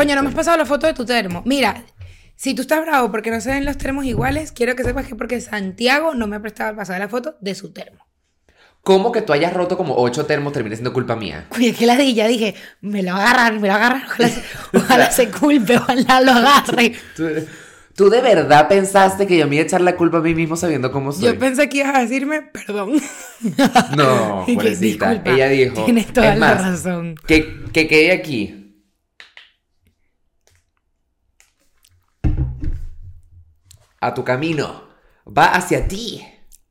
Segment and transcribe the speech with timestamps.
[0.00, 1.42] Coño, no me has pasado la foto de tu termo.
[1.44, 1.84] Mira,
[2.34, 5.14] si tú estás bravo porque no se ven los termos iguales, quiero que sepas que
[5.14, 8.06] porque Santiago no me ha prestado pasar la foto de su termo.
[8.82, 11.48] ¿Cómo que tú hayas roto como ocho termos termina siendo culpa mía?
[11.54, 14.28] Oye, que ladilla, dije, me lo va a agarrar, me lo va a agarrar, ojalá,
[14.30, 14.42] se,
[14.78, 16.94] ojalá se culpe, ojalá lo agarre.
[17.14, 17.28] ¿Tú,
[17.94, 20.56] tú de verdad pensaste que yo me iba a echar la culpa a mí mismo
[20.56, 21.24] sabiendo cómo soy?
[21.24, 22.92] Yo pensé que ibas a decirme perdón.
[23.98, 25.20] No, pobrecita.
[25.26, 25.84] Ella dijo.
[25.84, 27.16] Tienes toda la más, razón.
[27.26, 28.59] Que, que quede aquí.
[34.00, 34.88] A tu camino.
[35.26, 36.22] Va hacia ti.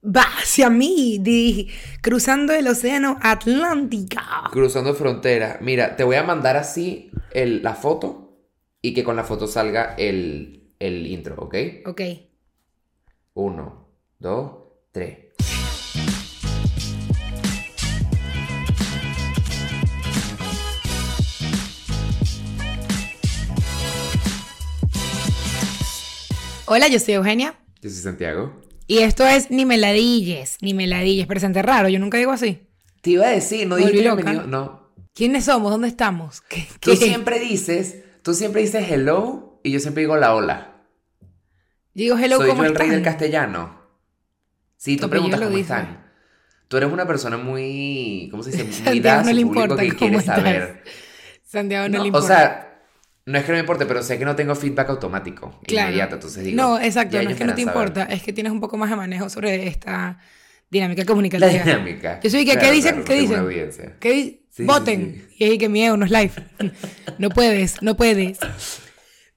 [0.03, 1.69] Va hacia mí, di-
[2.01, 4.17] cruzando el océano Atlántico.
[4.51, 5.59] Cruzando frontera.
[5.61, 8.37] Mira, te voy a mandar así el- la foto
[8.81, 11.55] y que con la foto salga el, el intro, ¿ok?
[11.85, 12.01] Ok.
[13.35, 14.51] Uno, dos,
[14.91, 15.17] tres.
[26.71, 27.55] Hola, yo soy Eugenia.
[27.81, 28.61] Yo soy Santiago.
[28.85, 31.25] Y esto es Ni Meladilles, Ni Meladilles.
[31.25, 32.67] Presente raro, yo nunca digo así.
[33.01, 33.89] Te iba a decir, no loca.
[33.89, 34.45] bienvenido.
[34.45, 34.91] No.
[35.15, 35.71] ¿Quiénes somos?
[35.71, 36.41] ¿Dónde estamos?
[36.41, 36.67] ¿Qué?
[36.79, 36.97] Tú qué?
[36.97, 40.83] siempre dices, tú siempre dices hello y yo siempre digo la hola.
[41.95, 43.81] Digo hello, Soy ¿cómo yo el rey del castellano.
[44.77, 45.73] Sí, tú preguntas lo cómo dice.
[45.73, 46.05] están.
[46.67, 48.63] Tú eres una persona muy, ¿cómo se dice?
[48.65, 50.83] Muy Santiago dada no le importa que quiere saber.
[51.43, 52.27] Santiago no, No, le o importa.
[52.27, 52.68] sea,
[53.25, 55.89] no es que no me importe, pero sé que no tengo feedback automático, Claro.
[55.89, 56.57] inmediato, entonces digo.
[56.57, 58.95] no, exacto, no es que no te importa, es que tienes un poco más de
[58.95, 60.17] manejo sobre esta
[60.69, 61.49] dinámica La comunicativa.
[61.63, 62.19] dinámica.
[62.21, 62.91] Yo soy que, ¿qué Claro, dicen?
[63.03, 63.95] claro, ¿Qué dicen?
[63.99, 65.25] ¿Qué di- Sí, sí, Voten.
[65.29, 65.35] sí.
[65.37, 66.31] Y ahí que miedo, no es live.
[67.17, 68.39] no puedes, no puedes.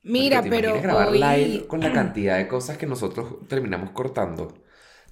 [0.03, 1.19] Mira, ¿te pero grabar hoy...
[1.21, 4.59] live con la cantidad de cosas que nosotros terminamos cortando.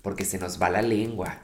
[0.02, 1.38] Porque se nos va la lengua.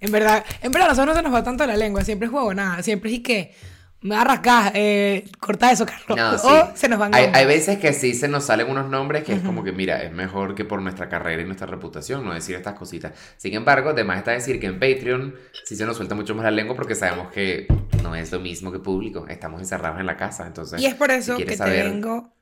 [0.00, 2.32] En verdad, en verdad, a nosotros no se nos va tanto la lengua, siempre es
[2.32, 3.54] juego, nada, siempre es y que
[4.02, 6.16] me va a rascar, eh, corta eso, Carlos.
[6.16, 6.46] No, sí.
[6.48, 7.38] O se nos van hay, gomas.
[7.38, 10.10] hay veces que sí se nos salen unos nombres que es como que, mira, es
[10.12, 13.12] mejor que por nuestra carrera y nuestra reputación no decir estas cositas.
[13.36, 16.50] Sin embargo, además está decir que en Patreon sí se nos suelta mucho más la
[16.50, 17.66] lengua porque sabemos que
[18.02, 19.26] no es lo mismo que público.
[19.28, 20.80] Estamos encerrados en la casa, entonces.
[20.80, 22.32] Y es por eso si que quieres te saber- vengo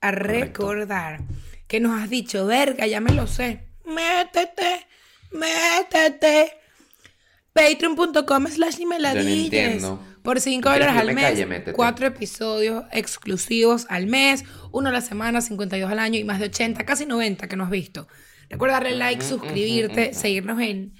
[0.00, 0.62] a Correcto.
[0.70, 1.20] recordar
[1.66, 3.60] que nos has dicho, verga, ya me lo sé.
[3.86, 4.86] Métete,
[5.32, 6.52] métete.
[7.52, 10.00] Patreon.com slash ni me la no entiendo.
[10.28, 11.72] Por 5 ¿Tú quieres dólares al me mes, calle?
[11.72, 16.48] Cuatro episodios exclusivos al mes, uno a la semana, 52 al año y más de
[16.48, 18.08] 80, casi 90 que no has visto.
[18.50, 20.92] Recuerda darle like, suscribirte, seguirnos en,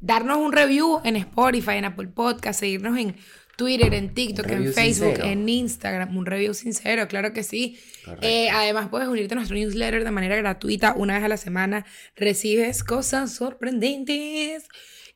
[0.00, 3.14] darnos un review en Spotify, en Apple Podcast, seguirnos en
[3.56, 5.28] Twitter, en TikTok, en Facebook, sincero.
[5.28, 7.78] en Instagram, un review sincero, claro que sí.
[8.20, 11.86] Eh, además puedes unirte a nuestro newsletter de manera gratuita una vez a la semana,
[12.16, 14.64] recibes cosas sorprendentes.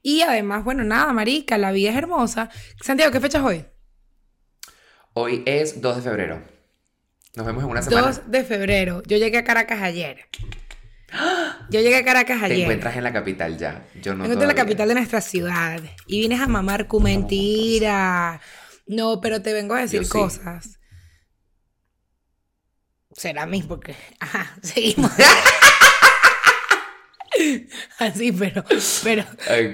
[0.08, 2.48] Y además, bueno, nada, marica, la vida es hermosa.
[2.80, 3.66] Santiago, ¿qué fecha es hoy?
[5.14, 6.40] Hoy es 2 de febrero.
[7.34, 8.06] Nos vemos en una semana.
[8.06, 9.02] 2 de febrero.
[9.04, 10.28] Yo llegué a Caracas ayer.
[11.70, 12.60] Yo llegué a Caracas Te ayer.
[12.60, 13.84] encuentras en la capital ya.
[14.00, 15.82] Yo no de la capital de nuestra ciudad.
[16.06, 18.40] Y vienes a mamar cu mentira.
[18.86, 20.10] No, pero te vengo a decir Yo sí.
[20.12, 20.78] cosas.
[23.12, 23.96] Será mí, porque.
[24.20, 25.10] Ajá, seguimos.
[27.98, 28.64] Así, pero,
[29.04, 29.24] pero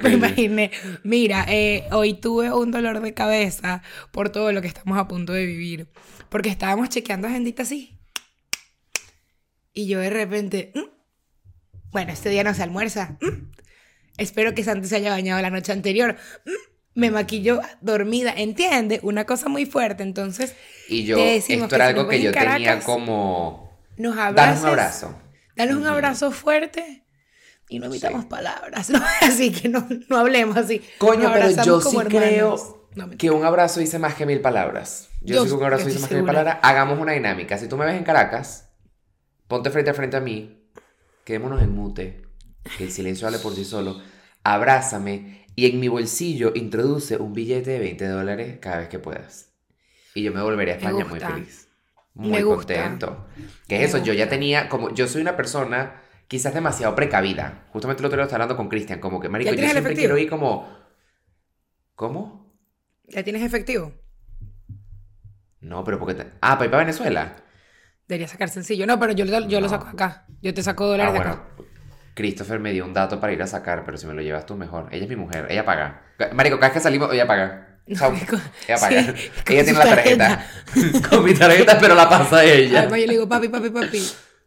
[0.03, 0.71] me imaginé.
[1.05, 5.33] Mira, eh, hoy tuve un dolor de cabeza por todo lo que estamos a punto
[5.33, 5.89] de vivir.
[6.29, 7.99] Porque estábamos chequeando agendita así.
[9.73, 10.73] Y yo de repente.
[10.75, 10.81] "Mm,
[11.91, 13.19] Bueno, este día no se almuerza.
[13.21, 13.53] Mm,
[14.19, 16.17] Espero que Santi se haya bañado la noche anterior.
[16.45, 16.51] Mm,
[16.95, 19.01] Me maquilló dormida, ¿entiende?
[19.03, 20.03] Una cosa muy fuerte.
[20.03, 20.55] Entonces,
[20.91, 23.79] Y yo, esto era algo que yo en tenía como.
[23.97, 25.19] nos Danos abraces, un abrazo.
[25.57, 27.02] Danos un abrazo fuerte
[27.77, 29.01] y no evitamos palabras, ¿no?
[29.23, 30.83] Así que no, no hablemos así.
[30.99, 32.09] Coño, pero yo sí hermanos.
[32.09, 35.09] creo No, que un abrazo dice más que mil palabras.
[35.21, 36.33] Yo, Yo- sí que un abrazo dice más que mil segura.
[36.45, 36.59] palabras.
[36.63, 37.57] Hagamos una dinámica.
[37.59, 38.71] Si tú me ves en Caracas,
[39.49, 40.69] ponte frente a frente a mí,
[41.25, 42.23] quedémonos en mute,
[42.77, 44.01] que el silencio hable por sí solo,
[44.45, 49.51] abrázame y en mi bolsillo introduce un billete de 20 dólares cada vez que puedas.
[50.15, 51.29] Y yo me volveré a Me España muy gusta.
[51.35, 51.69] feliz.
[52.15, 52.75] Me Muy gusta.
[52.75, 53.27] contento.
[53.69, 54.31] Me es eso, yo ya gusta.
[54.31, 56.02] tenía, como yo soy una persona
[56.33, 57.67] quizás demasiado precavida.
[57.75, 59.99] Justamente el otro día estaba hablando con Cristian, como que, marico, yo siempre efectivo?
[60.01, 60.67] quiero ir como...
[61.95, 62.57] ¿Cómo?
[63.05, 63.93] ¿Ya tienes efectivo?
[65.61, 66.15] No, pero porque...
[66.15, 66.33] Te...
[66.41, 67.37] Ah, para ir para Venezuela.
[68.09, 68.87] Debería sacar sencillo.
[68.87, 70.25] No, pero yo, lo- yo lo saco acá.
[70.41, 71.49] Yo te saco Ah, dólares de acá.
[72.15, 74.57] Christopher me dio un dato para ir a sacar, pero si me lo llevas tú
[74.57, 74.89] mejor.
[74.91, 76.03] Ella es mi mujer, ella paga.
[76.33, 77.79] Marico, cada vez que salimos, ella paga.
[77.95, 78.11] Chau.
[78.27, 79.03] Con- Ella paga.
[79.03, 80.47] sí, ella tiene la tarjeta.
[81.11, 82.79] con mi tarjeta, pero la pasa ella.
[82.81, 84.03] Además yo le digo, papi, papi, papi.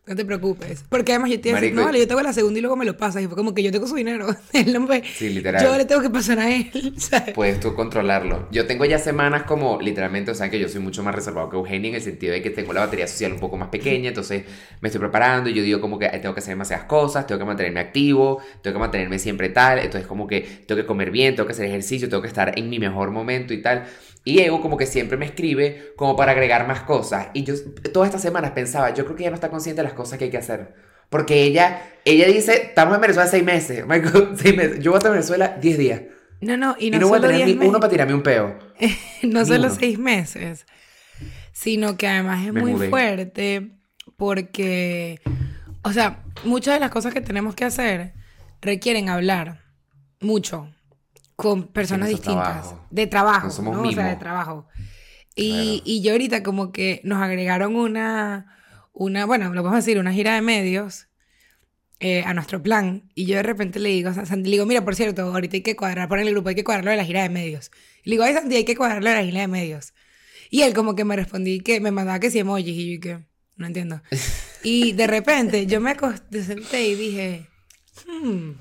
[0.08, 0.84] No te preocupes.
[0.88, 2.76] Porque además yo te iba a decir, no, vale, yo tengo la segunda y luego
[2.76, 3.24] me lo pasas.
[3.24, 4.28] Y fue como que yo tengo su dinero.
[4.54, 5.64] Él no Sí, literal.
[5.64, 6.94] Yo le tengo que pasar a él.
[6.98, 7.34] ¿sabes?
[7.34, 8.48] Puedes tú controlarlo.
[8.52, 11.56] Yo tengo ya semanas como, literalmente, o sea, que yo soy mucho más reservado que
[11.56, 14.44] Eugenia en el sentido de que tengo la batería social un poco más pequeña, entonces
[14.80, 17.46] me estoy preparando y yo digo como que tengo que hacer demasiadas cosas, tengo que
[17.46, 21.48] mantenerme activo, tengo que mantenerme siempre tal, entonces como que tengo que comer bien, tengo
[21.48, 23.86] que hacer ejercicio, tengo que estar en mi mejor momento y tal.
[24.26, 27.30] Y Evo como que siempre me escribe como para agregar más cosas.
[27.34, 27.56] Y yo
[27.94, 30.26] todas estas semanas pensaba, yo creo que ella no está consciente de las cosas que
[30.26, 30.76] hay que hacer.
[31.10, 33.86] Porque ella, ella dice, estamos en Venezuela seis meses.
[33.88, 34.80] Marico, seis meses.
[34.82, 36.02] Yo voy a estar en Venezuela diez días.
[36.42, 37.80] No, no, y Y no, no, voy a solo tener 10 ni uno meses.
[37.80, 38.58] para tirarme un peo.
[39.24, 39.76] no Ni solo uno.
[39.80, 40.66] seis meses,
[41.54, 42.90] sino que además es Me muy mudé.
[42.90, 43.72] fuerte
[44.18, 45.22] porque,
[45.84, 48.14] o sea, muchas de las cosas que tenemos que hacer
[48.62, 49.62] requieren hablar
[50.22, 50.75] mucho
[51.36, 52.88] con personas distintas, trabajo.
[52.90, 53.88] de trabajo, No somos ¿no?
[53.88, 54.68] O sea, de trabajo.
[55.36, 55.82] Y, Claro.
[55.86, 58.56] y yo ahorita como que nos agregaron una,
[58.94, 61.08] una, bueno, lo podemos decir, una gira de medios
[62.00, 63.12] eh, a nuestro plan.
[63.16, 65.62] Y yo de repente le digo a Santi, le digo, mira, por cierto, ahorita hay
[65.62, 67.72] que cuadrar, por el grupo hay que cuadrarlo de la gira de medios.
[68.04, 69.94] Y le digo, ay, Santi, hay que cuadrarlo de la gira de medios.
[70.50, 73.26] Y él como que me respondí que me mandaba que sí emojis y yo que
[73.58, 74.02] no entiendo.
[74.64, 77.48] Y de repente yo me acosté senté y dije,
[78.08, 78.52] hmm,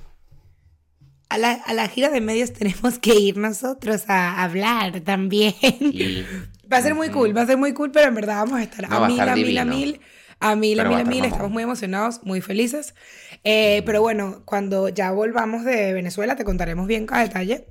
[1.29, 5.53] a la, a la gira de medios tenemos que ir nosotros a hablar también.
[5.61, 6.25] Y-
[6.71, 8.63] Va a ser muy cool, va a ser muy cool, pero en verdad vamos a
[8.63, 10.01] estar No, a a mil, estar a mil, a mil,
[10.39, 11.17] a mil, a Pero va mil, a a mil.
[11.19, 11.31] mamón.
[11.31, 12.95] Estamos muy emocionados, muy felices.
[13.43, 17.67] Eh, pero bueno, cuando ya volvamos de Venezuela te contaremos bien cada detalle.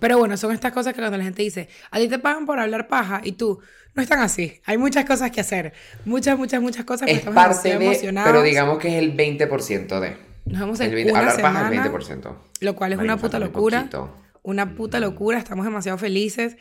[0.00, 2.58] Pero bueno, son estas cosas que cuando la gente dice, a ti te pagan por
[2.58, 3.60] hablar paja y tú,
[3.94, 4.60] no están así.
[4.64, 5.74] Hay muchas cosas que hacer.
[6.06, 7.08] Muchas, muchas, muchas cosas.
[7.08, 10.16] Es estamos parte de, pero digamos que es el 20% de.
[10.46, 12.36] Nos vamos El en 20 una hablar paja semana, es el 20%.
[12.60, 13.78] lo cual es una puta locura.
[13.78, 14.14] poquito.
[14.42, 16.56] Una puta locura, estamos demasiado felices.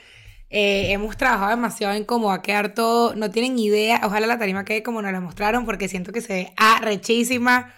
[0.50, 3.15] Eh, hemos trabajado demasiado en cómo va a quedar todo.
[3.15, 4.01] No tienen idea.
[4.03, 7.74] Ojalá la tarima quede como nos la mostraron, porque siento que se ve arrechísima.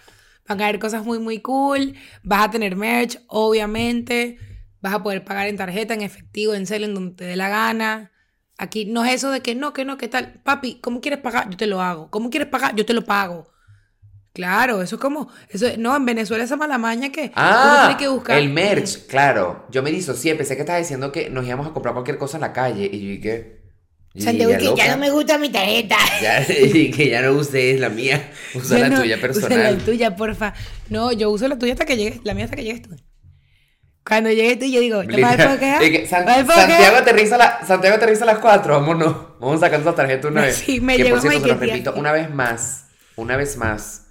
[0.48, 1.96] Van a haber cosas muy, muy cool.
[2.22, 4.38] Vas a tener merch, obviamente.
[4.82, 7.50] Vas a poder pagar en tarjeta, en efectivo, en cel, en donde te dé la
[7.50, 8.12] gana.
[8.58, 10.42] Aquí no es eso de que no, que no, que tal.
[10.44, 11.50] Papi, ¿cómo quieres pagar?
[11.50, 12.12] Yo te lo hago.
[12.12, 12.76] ¿Cómo quieres pagar?
[12.76, 13.55] Yo te lo pago.
[14.36, 15.30] Claro, eso es como.
[15.50, 17.22] Eso, no, en Venezuela esa mala maña que.
[17.22, 18.38] uno Ah, tiene que buscar.
[18.38, 19.66] el merch, claro.
[19.72, 22.42] Yo me disocié, pensé que estabas diciendo que nos íbamos a comprar cualquier cosa en
[22.42, 22.90] la calle.
[22.92, 23.62] Y yo dije,
[24.18, 25.96] Santiago, ya que ya no me gusta mi tarjeta.
[26.22, 29.78] Ya, y que ya no uses la mía, usa la no, tuya Usa personal.
[29.78, 30.54] la tuya, porfa.
[30.90, 32.90] No, yo uso la tuya hasta que llegues, la mía hasta que llegues tú.
[34.06, 38.28] Cuando llegues tú, yo digo, ¿te vas a a Santiago, aterriza la, Santiago aterriza a
[38.28, 39.16] las 4, vámonos.
[39.40, 40.58] Vamos sacando esa tarjeta una No, vez.
[40.58, 42.86] sí, me que llegó por cierto, se Mike, repito, una vez más,
[43.16, 44.05] una vez más,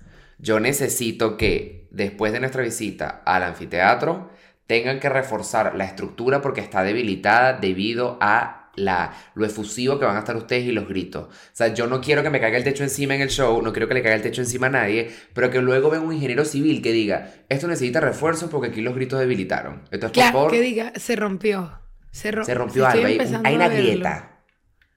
[0.44, 4.30] yo necesito que después de nuestra visita al anfiteatro
[4.66, 10.16] tengan que reforzar la estructura porque está debilitada debido a la, lo efusivo que van
[10.16, 11.28] a estar ustedes y los gritos.
[11.28, 13.72] O sea, yo no quiero que me caiga el techo encima en el show, no
[13.72, 16.44] quiero que le caiga el techo encima a nadie, pero que luego venga un ingeniero
[16.44, 19.82] civil que diga, esto necesita refuerzo porque aquí los gritos debilitaron.
[19.92, 21.78] Entonces, por Claro, favor, que diga, se rompió.
[22.10, 24.40] Se, ro- se rompió algo, hay, hay una grieta.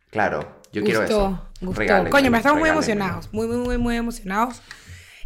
[0.10, 1.50] Claro, yo quiero Gustó, eso.
[1.62, 2.10] Gustó.
[2.10, 3.30] Coño, me estamos muy emocionados.
[3.32, 4.62] Muy, muy, muy, muy emocionados.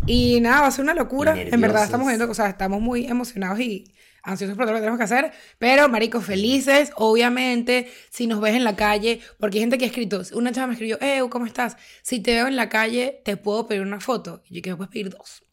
[0.06, 1.34] Y nada, va a ser una locura.
[1.54, 3.86] En verdad estamos viendo, o sea, estamos muy emocionados y
[4.24, 5.32] ansiosos por todo lo que tenemos que hacer.
[5.58, 9.88] Pero, marico, felices, obviamente, si nos ves en la calle, porque hay gente que ha
[9.88, 11.78] escrito, una chava me escribió, eh, ¿cómo estás?
[12.02, 14.42] Si te veo en la calle, te puedo pedir una foto.
[14.50, 15.44] Y yo que me puedes pedir dos.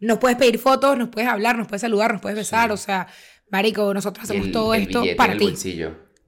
[0.00, 3.06] Nos puedes pedir fotos, nos puedes hablar, nos puedes saludar, nos puedes besar, o sea,
[3.50, 5.46] marico, nosotros hacemos el- todo el esto para ti.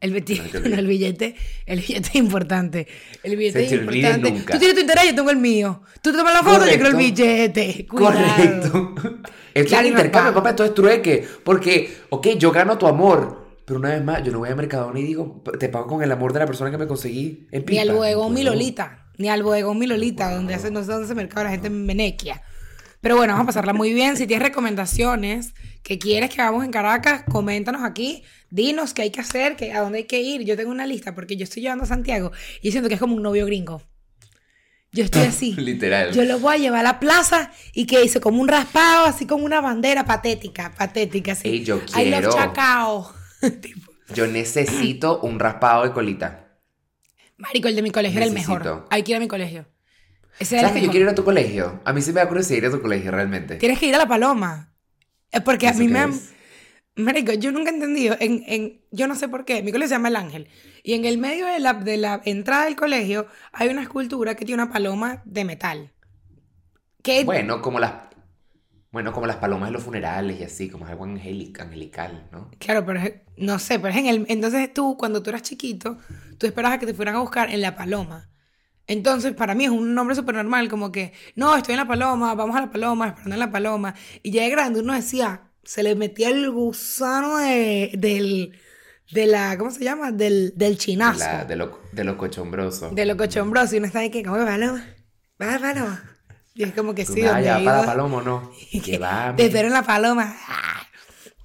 [0.00, 1.34] El, billete, No el billete,
[1.64, 2.87] el billete es importante.
[3.22, 4.31] El billete es importante.
[4.31, 4.52] nunca.
[4.52, 5.82] Tú tienes tu interés, yo tengo el mío.
[6.03, 6.98] Tú te tomas la foto, yo quiero el Correcto.
[7.22, 7.86] billete.
[7.86, 8.15] Cuidado.
[8.19, 8.94] Correcto.
[9.55, 11.26] Esto Claro, es un intercambio, papá, esto es trueque.
[11.43, 13.46] Porque, ok, yo gano tu amor.
[13.65, 16.12] Pero una vez más, yo no voy a Mercadona y digo, te pago con el
[16.12, 17.81] amor de la persona que me conseguí en Ni pipa.
[17.82, 18.44] al bodegón mi.
[18.44, 19.06] Lolita.
[19.17, 21.86] Ni al bodegón mi Lolita, donde hace, no sé dónde se mercado la gente en
[21.86, 22.43] Venequia.
[23.06, 24.17] Pero bueno, vamos a pasarla muy bien.
[24.17, 28.25] Si tienes recomendaciones que quieres que hagamos en Caracas, coméntanos aquí.
[28.51, 30.43] Dinos qué hay que hacer, que, a dónde hay que ir.
[30.43, 32.32] Yo tengo una lista porque yo estoy llevando a Santiago
[32.63, 33.81] y siento que es como un novio gringo.
[34.91, 35.53] Yo estoy así.
[35.53, 36.13] Literal.
[36.15, 39.25] Yo lo voy a llevar a la plaza y que hice como un raspado, así
[39.25, 41.46] como una bandera patética, patética, así.
[41.46, 42.32] Ey, yo I love quiero.
[42.32, 43.15] Chacao.
[43.60, 46.58] Tipo, Yo necesito un raspado de colita.
[47.36, 48.58] Marico, el de mi colegio era el Necesito.
[48.58, 48.86] mejor.
[48.91, 49.65] Hay que ir a mi colegio.
[50.56, 51.81] ¿Sabes que yo quiero ir a tu colegio?
[51.84, 53.55] A mí sí me da curiosidad ir a tu colegio, realmente.
[53.58, 54.74] Tienes que ir a la paloma.
[55.31, 56.05] Es porque a ¿Eso mí me...
[56.08, 56.36] es?
[56.96, 58.16] Marico, yo nunca he entendido.
[58.20, 59.62] En, en, yo no sé por qué.
[59.62, 60.48] Mi colegio se llama El Ángel.
[60.82, 64.44] Y en el medio de la, de la entrada del colegio hay una escultura que
[64.46, 65.93] tiene una paloma de metal.
[67.02, 68.14] Que Bueno, como las...
[68.93, 72.50] Bueno, como las palomas de los funerales y así, como es algo angelical, ¿no?
[72.58, 74.26] Claro, pero es- no sé, pero es en el.
[74.28, 75.98] Entonces tú, cuando tú eras chiquito,
[76.38, 78.31] tú esperabas a que te fueran a buscar en la paloma.
[78.88, 82.34] Entonces, para mí es un nombre súper normal, como que, no, estoy en la paloma,
[82.34, 83.94] vamos a la paloma, esperando en la paloma.
[84.22, 88.56] Y ya de grande uno decía, se le metía el gusano de, del,
[89.10, 90.12] de la, ¿cómo se llama?
[90.12, 91.19] Del, del chinazo.
[91.19, 92.90] La- de, lo, de lo cochombroso.
[92.90, 93.74] De lo cochombroso.
[93.74, 94.84] Y uno está ahí que, ¿cómo que paloma?
[95.43, 96.05] ¿Va paloma?
[96.55, 98.50] Y es como que sí, donde he para la paloma o no.
[98.72, 99.36] Llévame.
[99.36, 100.34] Te espero en la paloma.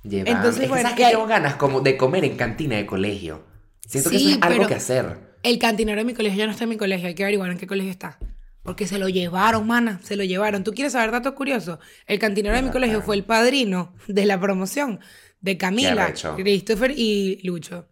[0.04, 0.30] Llévame.
[0.32, 2.86] Entonces, Es bueno, ¿sabes que que hay- tengo ganas como de comer en cantina de
[2.86, 3.44] colegio.
[3.88, 5.31] Siento que eso es algo pero- que hacer.
[5.44, 7.08] El cantinero de mi colegio ya no está en mi colegio.
[7.08, 8.18] Hay que averiguar en qué colegio está.
[8.64, 10.00] Porque se lo llevaron, mana.
[10.04, 10.64] Se lo llevaron.
[10.64, 11.80] ¿Tú quieres saber datos curiosos?
[12.06, 12.74] El cantinero de mi Ajá.
[12.74, 15.00] colegio fue el padrino de la promoción
[15.40, 16.14] de Camila.
[16.36, 17.88] Christopher y Lucho.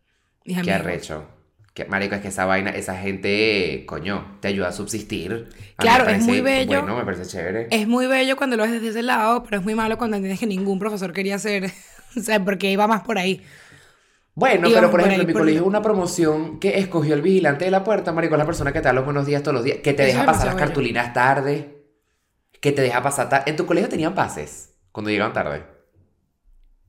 [0.46, 0.80] Mis Qué amigos.
[0.82, 1.28] arrecho.
[1.74, 5.48] Qué, marico, es que esa vaina, esa gente, coño, te ayuda a subsistir.
[5.78, 6.82] A Claro, es muy bello.
[6.82, 7.68] Bueno, me parece chévere.
[7.72, 10.40] Es muy bello cuando lo ves desde ese lado, pero es muy malo cuando entiendes
[10.40, 11.72] que ningún profesor quería ser.
[12.18, 13.42] o sea, porque iba más por ahí.
[14.40, 17.14] Bueno, pero por por ejemplo, ahí, en mi por- colegio hubo una promoción que escogió
[17.14, 19.44] el vigilante de la puerta, marico, es la persona que te da los buenos días
[19.44, 21.84] todos los días, que te Eso deja pasar las cartulinas tarde,
[22.62, 23.50] que te deja pasar tarde.
[23.50, 25.64] ¿En tu colegio tenían pases cuando llegaban tarde?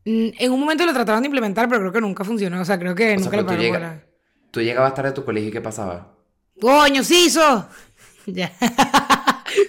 [0.05, 2.61] Mm, En un momento lo trataron de implementar, pero creo que nunca funcionó.
[2.61, 4.05] O sea, creo que O nunca pero le llega-
[4.51, 6.15] tú llegabas tarde a tu colegio y ¿qué pasaba?
[6.61, 7.69] ¡Coño, sí hizo!
[8.27, 8.53] ya.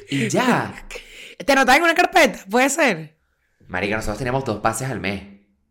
[0.09, 0.73] Y ya.
[1.45, 2.39] ¿Te anotaban en una carpeta?
[2.49, 3.17] Puede ser.
[3.67, 5.23] Marica, nosotros teníamos dos pases al mes.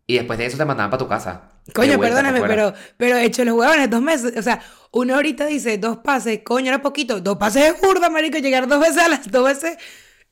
[0.07, 1.50] Y después de eso te mandaban para tu casa.
[1.75, 4.35] Coño, vuelta perdóname, pero, pero hecho los huevones dos meses.
[4.37, 4.61] O sea,
[4.93, 7.21] uno ahorita dice dos pases, coño, era poquito.
[7.21, 8.38] Dos pases es burda, marico.
[8.38, 9.76] Llegar dos veces a las dos veces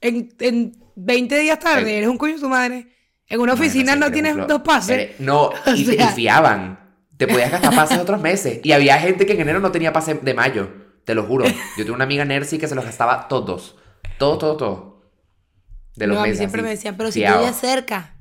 [0.01, 1.83] en, en 20 días tarde.
[1.91, 2.89] El- Eres un coño su madre.
[3.29, 4.97] En una oficina no tienes un dos pases.
[4.97, 6.81] Pero- no, y, sea- y fiaban.
[7.17, 8.61] Te podías gastar pases otros meses.
[8.63, 10.71] Y había gente que en enero no tenía pase de mayo.
[11.05, 11.47] Te lo juro.
[11.47, 13.77] Yo tengo una amiga Nercy que se los gastaba todos.
[14.19, 14.95] Todos, todos, todos.
[15.97, 18.15] De los no, a mí siempre así, me decían, pero si tú vives cerca.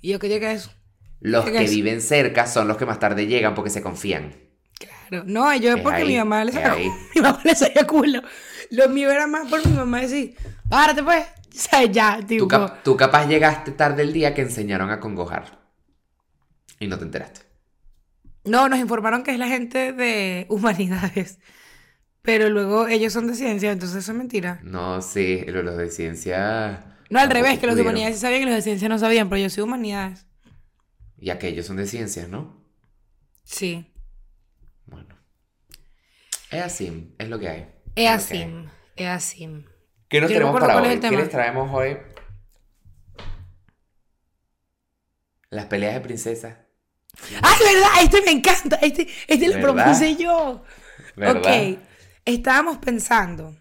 [0.00, 0.70] Y yo, ¿qué digo que es?
[1.20, 4.34] Los ¿qué que viven cerca son los que más tarde llegan porque se confían.
[4.78, 5.24] Claro.
[5.26, 6.88] No, yo Es porque ahí, mi mamá le ahí.
[7.14, 8.22] mi mamá le salía culo.
[8.70, 10.36] Lo mío era más por mi mamá decir,
[10.68, 11.24] párate pues.
[11.48, 12.44] O sea, ya, tipo.
[12.44, 15.58] Tú, cap- tú capaz llegaste tarde el día que enseñaron a congojar.
[16.78, 17.40] Y no te enteraste.
[18.44, 21.40] No, nos informaron que es la gente de humanidades.
[22.22, 24.60] Pero luego ellos son de ciencia, entonces eso es mentira.
[24.62, 26.84] No, sí, lo- los de ciencia.
[27.10, 29.28] No, al revés, que los de humanidades sí sabían y los de ciencia no sabían,
[29.28, 30.26] pero yo soy humanidades.
[31.20, 32.64] Y aquellos son de ciencias, ¿no?
[33.44, 33.92] Sí.
[34.86, 35.16] Bueno.
[36.50, 37.74] Es así, es lo que hay.
[37.96, 38.46] Es así.
[38.96, 39.64] Es así.
[40.08, 41.00] ¿Qué nos Yo tenemos para hoy?
[41.00, 41.98] ¿Qué les traemos hoy?
[45.50, 46.56] Las peleas de princesas.
[47.42, 47.88] ¡Ay, verdad!
[48.02, 48.76] Este me encanta.
[48.76, 50.62] Este, este lo propuse yo.
[51.16, 51.70] ¿Verdad?
[51.72, 51.78] Ok.
[52.24, 53.56] Estábamos pensando.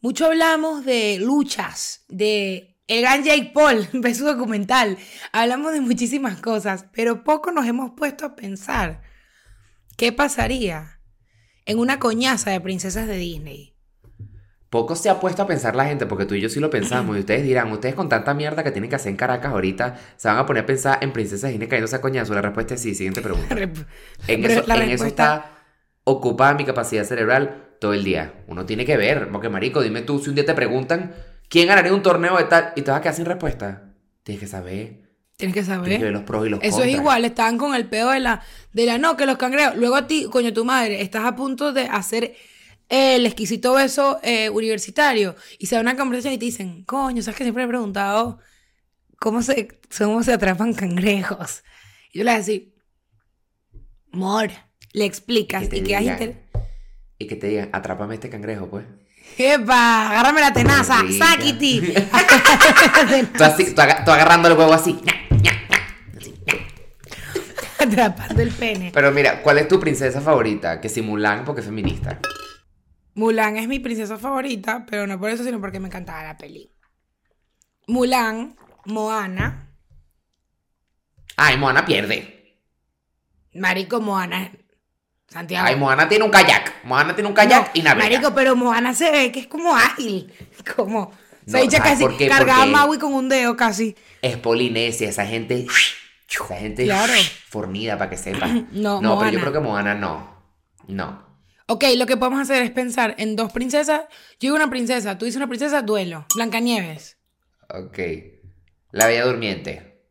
[0.00, 4.98] Mucho hablamos de luchas, de el gran Jake Paul, ve su documental.
[5.32, 9.02] Hablamos de muchísimas cosas, pero poco nos hemos puesto a pensar
[9.96, 10.98] qué pasaría
[11.66, 13.76] en una coñaza de princesas de Disney.
[14.70, 17.16] Poco se ha puesto a pensar la gente, porque tú y yo sí lo pensamos.
[17.16, 20.26] Y ustedes dirán, ustedes con tanta mierda que tienen que hacer en Caracas ahorita, se
[20.26, 22.34] van a poner a pensar en princesas Disney cayéndose a coñazo.
[22.34, 22.96] La respuesta es sí.
[22.96, 23.54] Siguiente pregunta.
[24.26, 25.58] En, eso, la en eso está
[26.02, 28.42] ocupada mi capacidad cerebral todo el día.
[28.48, 31.14] Uno tiene que ver, porque marico, dime tú, si un día te preguntan
[31.50, 34.48] quién ganaría un torneo de tal y te vas a quedar sin respuesta, tienes que
[34.48, 36.12] saber, Tienes que tienes que ver saber.
[36.14, 36.88] los pros y los Eso contras.
[36.88, 38.42] es igual, estaban con el pedo de la,
[38.74, 39.76] de la no, que los cangrejos.
[39.76, 42.36] Luego a ti, coño, tu madre, estás a punto de hacer
[42.90, 47.38] el exquisito beso eh, universitario y se da una conversación y te dicen, coño, ¿sabes
[47.38, 48.40] que siempre he preguntado
[49.18, 51.64] cómo se, cómo se atrapan cangrejos?
[52.12, 52.74] Y yo le voy a decir,
[54.12, 54.50] Mor,
[54.92, 56.22] le explicas Que te y quedas digan.
[56.22, 56.50] inter...
[57.18, 58.86] Y que te digan, atrápame este cangrejo, pues.
[59.42, 60.10] ¡Epa!
[60.10, 61.02] ¡Agárrame la tenaza!
[61.02, 61.26] Rica.
[61.26, 61.80] ¡Sáquiti!
[63.38, 65.00] Tú, así, tú, aga- tú agarrando el huevo así.
[67.78, 68.90] Atrapando el pene.
[68.92, 70.80] Pero mira, ¿cuál es tu princesa favorita?
[70.80, 72.20] Que si Mulan, porque es feminista.
[73.14, 76.70] Mulan es mi princesa favorita, pero no por eso, sino porque me encantaba la peli.
[77.86, 79.66] Mulan, Moana,
[81.36, 82.58] Ay, Moana pierde.
[83.54, 84.52] Marico Moana,
[85.30, 85.66] Santiago.
[85.66, 86.84] Ay, Moana tiene un kayak.
[86.84, 88.04] Moana tiene un kayak No, y navega.
[88.10, 90.32] Marico, pero Moana se ve que es como ágil.
[90.76, 91.12] Como.
[91.46, 93.96] No, se ¿sabes casi cargaba a Maui con un dedo casi.
[94.22, 95.66] Es Polinesia, esa gente.
[96.28, 97.12] Esa gente Claro.
[97.48, 98.46] fornida para que sepa.
[98.72, 99.40] No, no pero yo Moana.
[99.40, 100.42] creo que Moana no.
[100.88, 101.26] No.
[101.66, 104.02] Ok, lo que podemos hacer es pensar en dos princesas.
[104.32, 106.26] Yo digo una princesa, tú dices una princesa, duelo.
[106.34, 107.16] Blancanieves.
[107.68, 107.98] Ok.
[108.90, 110.02] La Bella Durmiente.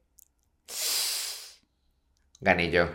[2.40, 2.88] Gané yo.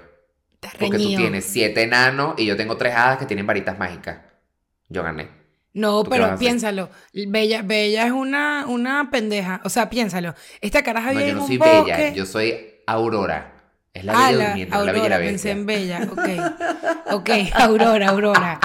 [0.78, 4.18] Porque tú tienes siete enanos y yo tengo tres hadas que tienen varitas mágicas.
[4.88, 5.28] Yo gané.
[5.72, 6.90] No, ¿Tú qué vas a pero piénsalo.
[7.12, 9.60] Bella, Bella es una, una pendeja.
[9.64, 10.34] O sea, piénsalo.
[10.60, 11.92] Esta caraja No, vive yo en no un soy bosque.
[11.92, 12.56] bella, yo soy
[12.86, 13.50] Aurora.
[13.92, 16.08] Es la ah, Bella la Durmiente, no la Aurora, Bella la pensé en Bella.
[16.10, 16.28] Ok.
[17.12, 18.60] Ok, Aurora, Aurora.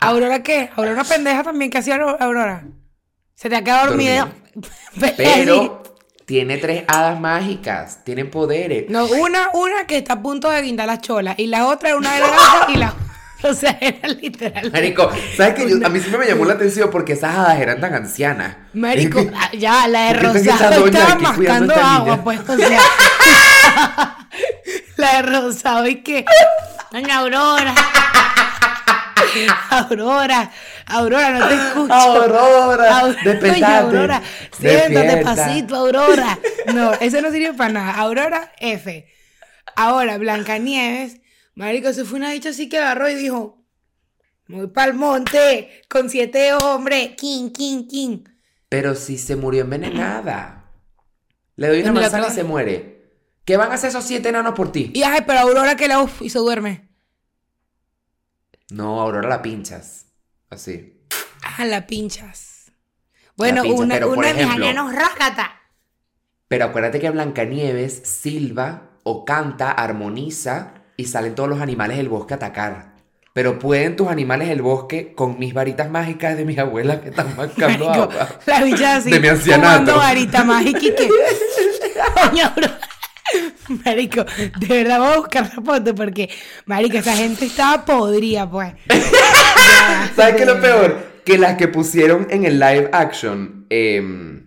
[0.00, 0.70] ¿Aurora qué?
[0.76, 1.70] ¿Aurora pendeja también?
[1.70, 2.64] ¿Qué hacía Auro- Aurora?
[3.34, 4.28] Se te ha quedado dormida.
[5.16, 5.82] Pero
[6.26, 8.86] tiene tres hadas mágicas, tienen poderes.
[8.88, 11.38] No, una, una que está a punto de guindar las cholas.
[11.38, 12.30] Y la otra era una de las
[12.68, 12.94] y la
[13.42, 14.72] O sea, era literal.
[14.72, 15.68] Marico, ¿sabes qué?
[15.70, 18.56] Yo- a mí siempre me llamó la atención porque esas hadas eran tan ancianas.
[18.72, 22.24] Marico, ah, ya, la de ¿Por qué están Rosado estaba mascando agua, niña?
[22.24, 22.80] pues, o sea.
[24.96, 26.24] la de Rosado, ¿y qué?
[26.90, 27.74] Doña Aurora.
[29.70, 30.50] Aurora,
[30.86, 31.92] Aurora, no te escucho.
[31.92, 34.22] Aurora, Aurora, despertate, Aurora,
[34.56, 36.38] siéntate, pasito, Aurora.
[36.72, 37.92] No, eso no sirve para nada.
[37.94, 39.06] Aurora, F.
[39.74, 41.20] Ahora, Blancanieves,
[41.54, 43.64] marico, se fue una dicha así que agarró y dijo,
[44.46, 48.24] voy pa'l monte, con siete hombres, king, king, king.
[48.68, 50.72] Pero si se murió envenenada.
[51.56, 53.10] Le doy una la manzana y se muere.
[53.44, 54.92] ¿Qué van a hacer esos siete enanos por ti?
[54.94, 56.90] Y ay, pero Aurora que la uf, y se duerme.
[58.70, 60.05] No, Aurora la pinchas.
[60.50, 61.00] Así.
[61.42, 62.72] Ah, la pinchas.
[63.36, 65.60] Bueno, pinchas, una, pero, de mis rácata.
[66.48, 72.34] Pero acuérdate que Blancanieves silba o canta, armoniza y salen todos los animales del bosque
[72.34, 72.96] a atacar.
[73.32, 77.26] Pero pueden tus animales del bosque con mis varitas mágicas de mis abuelas que están
[77.36, 78.28] mascando Marico, agua.
[78.46, 79.10] la bicha así.
[79.10, 79.96] De mi ancianato.
[79.96, 81.08] varita mágica y que.
[82.30, 82.75] Doña Aurora.
[83.84, 84.24] Marico,
[84.58, 86.30] de verdad vamos a buscar la foto porque,
[86.66, 88.74] Marico, esa gente estaba podrida, pues.
[88.88, 91.16] Ya, ¿Sabes qué es lo peor?
[91.24, 94.46] Que las que pusieron en el live action em,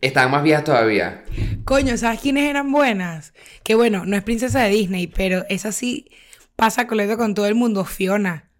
[0.00, 1.24] están más viejas todavía.
[1.64, 3.32] Coño, ¿sabes quiénes eran buenas?
[3.62, 6.10] Que bueno, no es princesa de Disney, pero esa sí
[6.56, 8.50] pasa coleto con todo el mundo, Fiona.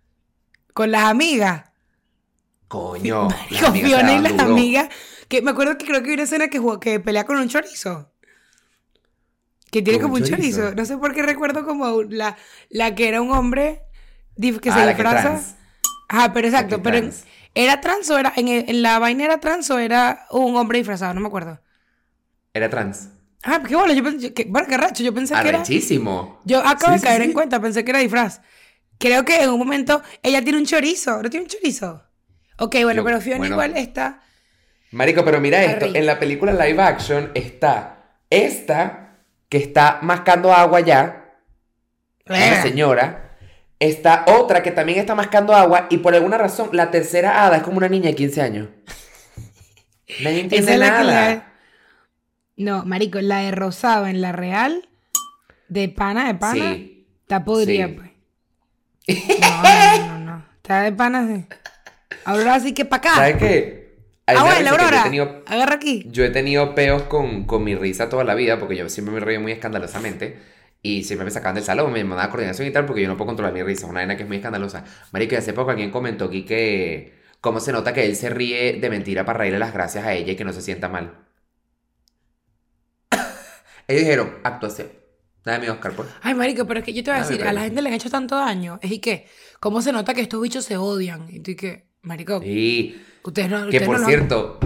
[0.73, 1.65] Con las amigas.
[2.69, 3.29] Coño.
[3.51, 4.45] las amigas Fiona y las duro.
[4.45, 4.89] amigas.
[5.29, 7.49] Que me acuerdo que creo que hay una escena que, jugó- que pelea con un
[7.49, 8.13] chorizo.
[9.77, 10.61] Que tiene ¿Con como un chorizo.
[10.61, 10.75] chorizo?
[10.75, 12.35] No sé por qué recuerdo como la,
[12.71, 13.83] la que era un hombre
[14.41, 15.41] que Ah, se que disfraza.
[16.09, 16.83] Ajá, pero exacto.
[16.83, 17.13] Pero en-
[17.55, 18.33] era trans o era.
[18.37, 21.61] En, la vaina era trans o era un hombre disfrazado, no me acuerdo.
[22.55, 23.11] Era trans.
[23.43, 24.45] Ah, qué bueno, yo pensé que.
[24.45, 25.63] Bueno, qué racho, yo pensé que era.
[26.47, 27.29] Yo acabo Sí, de caer sí.
[27.29, 28.41] en cuenta, pensé que era disfraz.
[28.99, 31.23] Creo que en un momento ella tiene un chorizo.
[31.23, 32.03] ¿No tiene un chorizo?
[32.59, 33.55] Ok, bueno, Yo- pero Fiona bueno.
[33.57, 34.23] igual está.
[34.93, 35.85] Marico, pero mira esto.
[35.95, 39.06] En la película live action está esta
[39.57, 41.33] que está mascando agua ya.
[42.29, 43.37] Una señora.
[43.79, 45.87] Está otra que también está mascando agua.
[45.91, 48.69] Y por alguna razón, la tercera hada es como una niña de 15 años.
[50.23, 51.03] Nadie entiende es nada.
[51.05, 51.53] la-
[52.57, 54.89] No, marico, la de rosado en la real,
[55.69, 57.07] de pana, de pana, Sí.
[57.23, 57.93] está podrida, Sí.
[57.95, 58.11] pues.
[59.41, 60.47] No, no, no, no.
[60.57, 61.47] Está de pana, sí.
[62.25, 63.15] Aurora sí que para acá.
[63.15, 63.86] ¿Sabes qué?
[64.29, 66.05] Ah, bueno, yo he Aurora, tenido- agarra aquí.
[66.11, 69.21] Yo he tenido peos con, con mi risa toda la vida, porque yo siempre me
[69.21, 70.39] río muy escandalosamente.
[70.83, 73.27] Y siempre me sacaban del salón, me mandaban coordinación y tal, porque yo no puedo
[73.29, 73.87] controlar mi risa.
[73.87, 74.85] Una vaina que es muy escandalosa.
[75.13, 77.15] Marico, hace poco alguien comentó aquí que.
[77.41, 80.33] ¿Cómo se nota que él se ríe de mentira para reírle las gracias a ella
[80.33, 81.15] y que no se sienta mal?
[83.89, 84.89] Ellos dijeron, actuación.
[85.45, 86.09] Dame mi Oscar, pues.
[86.23, 87.65] Ay, marico, pero es que yo te voy a Dame decir, a la pena.
[87.67, 88.79] gente le han hecho tanto daño.
[88.83, 89.29] Es y que,
[89.61, 91.29] ¿cómo se nota que estos bichos se odian?
[91.31, 93.59] Y tú y que, marico, Y ustedes no...
[93.63, 94.59] que ustedes por no lo- cierto,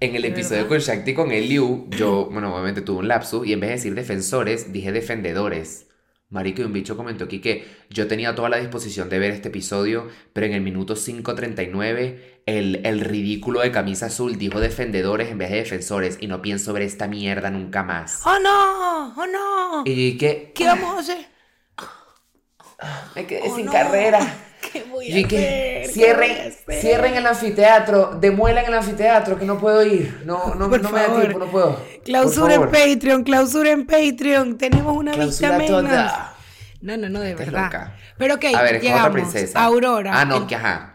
[0.00, 3.52] en el ¿De episodio con Shakti con Eliu, yo, bueno, obviamente tuve un lapsus y
[3.52, 5.86] en vez de decir defensores, dije defendedores.
[6.28, 9.48] Marico, y un bicho comentó aquí que yo tenía toda la disposición de ver este
[9.48, 12.16] episodio, pero en el minuto 5.39
[12.46, 16.72] el, el ridículo de camisa azul dijo defendedores en vez de defensores y no pienso
[16.72, 18.22] ver esta mierda nunca más.
[18.24, 19.14] ¡Oh, no!
[19.14, 19.82] ¡Oh, no!
[19.84, 21.26] Y que ¿Qué vamos a hacer?
[23.14, 23.72] me quedé Oh, sin no.
[23.72, 24.20] carrera.
[24.72, 25.82] ¿Qué voy Y a que hacer?
[25.86, 26.80] ¿Qué cierren, voy a hacer?
[26.80, 30.22] cierren el anfiteatro, demuelan el anfiteatro, que no puedo ir.
[30.24, 31.84] No, no, Por no me da tiempo, no puedo.
[32.04, 32.70] Clausura en.
[32.70, 34.58] Patreon, clausura en Patreon.
[34.58, 35.92] Tenemos una Clausura vista menos.
[35.92, 36.36] toda.
[36.80, 37.64] No, no, no, de Estás verdad.
[37.64, 37.96] loca.
[38.18, 39.02] Pero ok, A ver, es llegamos.
[39.02, 39.62] otra princesa.
[39.64, 40.12] Aurora.
[40.20, 40.88] Ah, no, El- que ajá.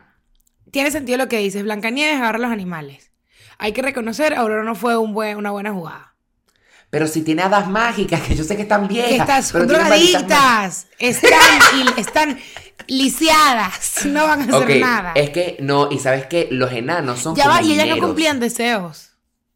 [0.72, 1.64] Tiene sentido lo que dices.
[1.64, 3.12] Blancanieves agarra a los animales.
[3.58, 6.14] Hay que reconocer, Aurora no fue un buen, una buena jugada.
[6.90, 9.52] Pero si tiene hadas mágicas, que yo sé que están viejas.
[9.52, 10.88] Que pero drogaditas.
[11.00, 11.32] Están,
[11.76, 12.40] y- están
[12.88, 14.06] lisiadas.
[14.06, 15.12] No van a hacer nada.
[15.16, 17.98] es que no, y sabes que los enanos son Ya como va, y ellas no
[18.06, 19.12] cumplían deseos.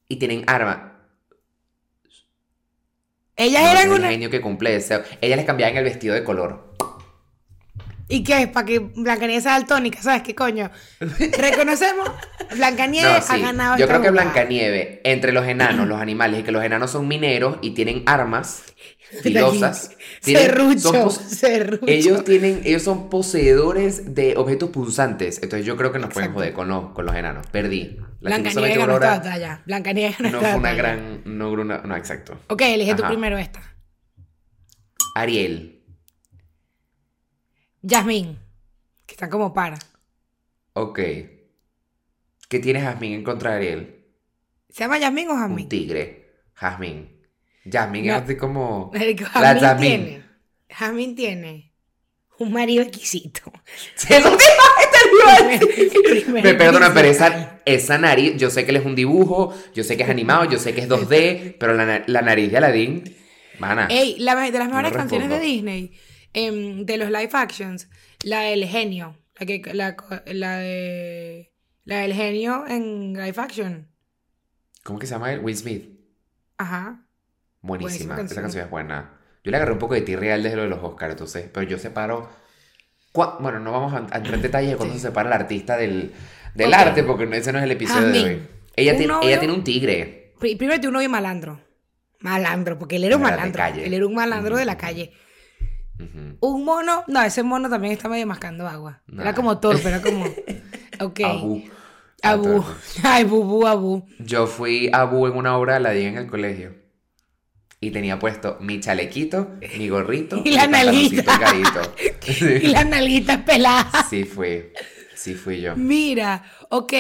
[0.08, 0.88] Y tienen arma.
[3.38, 4.10] Ellas No, eran es el una.
[4.10, 5.04] genio que cumple deseo.
[5.22, 6.70] Ellas les cambiaban el vestido de color.
[8.08, 8.48] ¿Y qué es?
[8.50, 10.70] Para que Blancanieves sea daltónica, ¿sabes qué coño?
[11.00, 12.10] Reconocemos,
[12.50, 13.34] No, Blancanieves sí.
[13.34, 14.12] ha ganado Yo creo que.
[14.12, 18.64] Blancanieve, entre los enanos, los animales, y que los enanos son mineros y tienen armas
[19.22, 19.96] filosas.
[20.22, 21.86] tienen- Serrucho, son pos- serrucho.
[21.88, 25.42] Ellos tienen, ellos son poseedores de objetos punzantes.
[25.44, 27.48] Entonces yo creo que nos pueden joder con los, con los enanos.
[27.48, 27.98] Perdí.
[28.22, 29.62] Blancanieves ganó esta batalla.
[29.66, 31.22] Blancanieves ganó No fue una gran.
[31.26, 32.40] No, una- no, exacto.
[32.48, 33.12] Ok, elige tú Ajá.
[33.12, 33.62] primero esta.
[35.16, 35.84] Ariel.
[37.82, 38.38] Yasmín,
[39.06, 39.78] que están como para.
[40.74, 41.00] Ok.
[42.48, 44.06] ¿Qué tiene Jazmín en contra de Ariel?
[44.70, 45.68] ¿Se llama Yasmín o Un Jasmine?
[45.70, 46.32] tigre.
[46.54, 47.21] Jazmín.
[47.66, 48.16] Jazmín No.
[48.18, 48.92] es así como.
[48.94, 49.98] Marico, La Jasmine Jasmine.
[49.98, 50.24] tiene.
[50.70, 51.74] Jasmine tiene
[52.40, 53.52] un marido exquisito.
[53.96, 54.32] Sí, eso
[56.28, 59.98] Me perdona, pero esa, esa nariz, yo sé que él es un dibujo, yo sé
[59.98, 63.04] que es animado, yo sé que es 2D, pero la, la nariz de Aladdin,
[63.60, 63.88] mana.
[63.90, 65.40] Ey, la, de las mejores No canciones de.
[65.40, 65.92] Disney,
[66.34, 67.90] em, de los live actions,
[68.24, 69.18] la del genio.
[69.40, 69.96] La, que, la,
[70.28, 71.52] la de.
[71.84, 73.88] La del genio en live action.
[74.84, 75.40] ¿Cómo que se llama él?
[75.40, 75.90] Will Smith.
[76.58, 77.08] Ajá.
[77.62, 78.64] Buenísima, esa canción.
[78.66, 79.12] es buena.
[79.44, 81.78] Yo le agarré un poco de T-Real desde lo de los Oscars, entonces, pero yo
[81.78, 82.30] separo...
[83.14, 85.00] cua- Bueno, no vamos a entrar en detalles de cuándo Sí.
[85.00, 86.12] se separa el artista del,
[86.56, 88.42] del arte, porque ese no es el episodio de hoy.
[88.76, 90.34] Ella, tiene, novio- ella tiene un tigre.
[90.40, 91.60] Pri- Primero tiene un novio malandro.
[92.20, 93.64] Malandro, porque él era un malandro.
[93.84, 95.12] Él era un malandro de la calle.
[96.40, 99.02] Un mono, no, ese mono también está medio mascando agua.
[99.08, 99.22] Nah.
[99.24, 100.26] Era como torpe, era como.
[101.00, 101.20] Ok.
[101.24, 101.64] Abu.
[102.22, 102.64] Abu.
[103.04, 104.06] Ay, bubu, abu.
[104.20, 106.76] Yo fui Abu en una obra de Aladdin en el colegio.
[107.84, 111.82] Y tenía puesto mi chalequito, mi gorrito Y la nalguita.
[112.62, 114.06] Y las nalguitas peladas.
[114.10, 114.72] Sí fui.
[115.16, 115.76] Sí fui yo.
[115.76, 116.94] Mira, ok.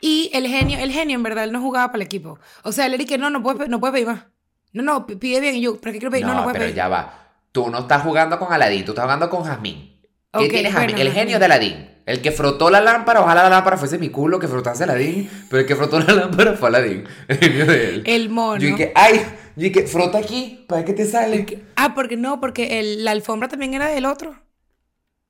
[0.00, 2.38] Y el genio, el genio en verdad, él no jugaba para el equipo.
[2.62, 4.26] O sea, él era que no, no puede, no puede pedir más.
[4.72, 5.56] No, no, pide bien.
[5.56, 6.26] Y yo, ¿pero qué quiero pedir?
[6.26, 6.76] No, No, no, pero pedir.
[6.76, 7.32] ya va.
[7.50, 9.98] Tú no estás jugando con Aladdin, tú estás jugando con Jazmín.
[10.30, 10.90] ¿Quién Ok, tiene Jazmín?
[10.96, 11.88] bueno, el genio de Aladdin.
[12.08, 15.60] El que frotó la lámpara, ojalá la lámpara fuese mi culo que frotase Aladdin, pero
[15.60, 17.04] el que frotó la lámpara fue Aladdin.
[17.28, 18.02] El genio de él.
[18.06, 18.60] El mono.
[18.62, 19.16] Yo dije, ay,
[19.56, 21.64] yo dije, frota aquí, para que te sale.
[21.76, 24.30] Ah, porque no, porque el- la alfombra también era del otro.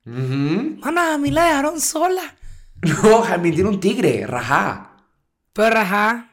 [0.07, 0.77] Ujú.
[0.81, 2.23] Mana, a mí la dejaron sola.
[3.03, 4.93] No, Jazmín tiene un tigre, rajá.
[5.53, 6.31] Pero ajá.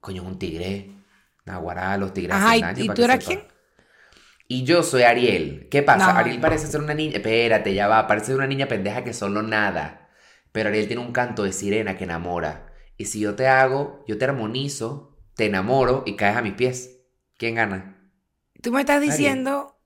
[0.00, 0.90] Coño, un tigre.
[1.44, 3.44] Naguará, los tigres Ajá, ¿y- y tú eras quién?
[4.52, 5.68] Y yo soy Ariel.
[5.70, 6.12] ¿Qué pasa?
[6.12, 6.18] No.
[6.18, 7.18] Ariel parece ser una niña.
[7.18, 8.08] Espérate, ya va.
[8.08, 10.10] Parece una niña pendeja que solo nada.
[10.50, 12.66] Pero Ariel tiene un canto de sirena que enamora.
[12.96, 16.98] Y si yo te hago, yo te armonizo, te enamoro y caes a mis pies.
[17.36, 18.10] ¿Quién gana?
[18.60, 19.12] Tú me estás Ariel.
[19.12, 19.78] diciendo,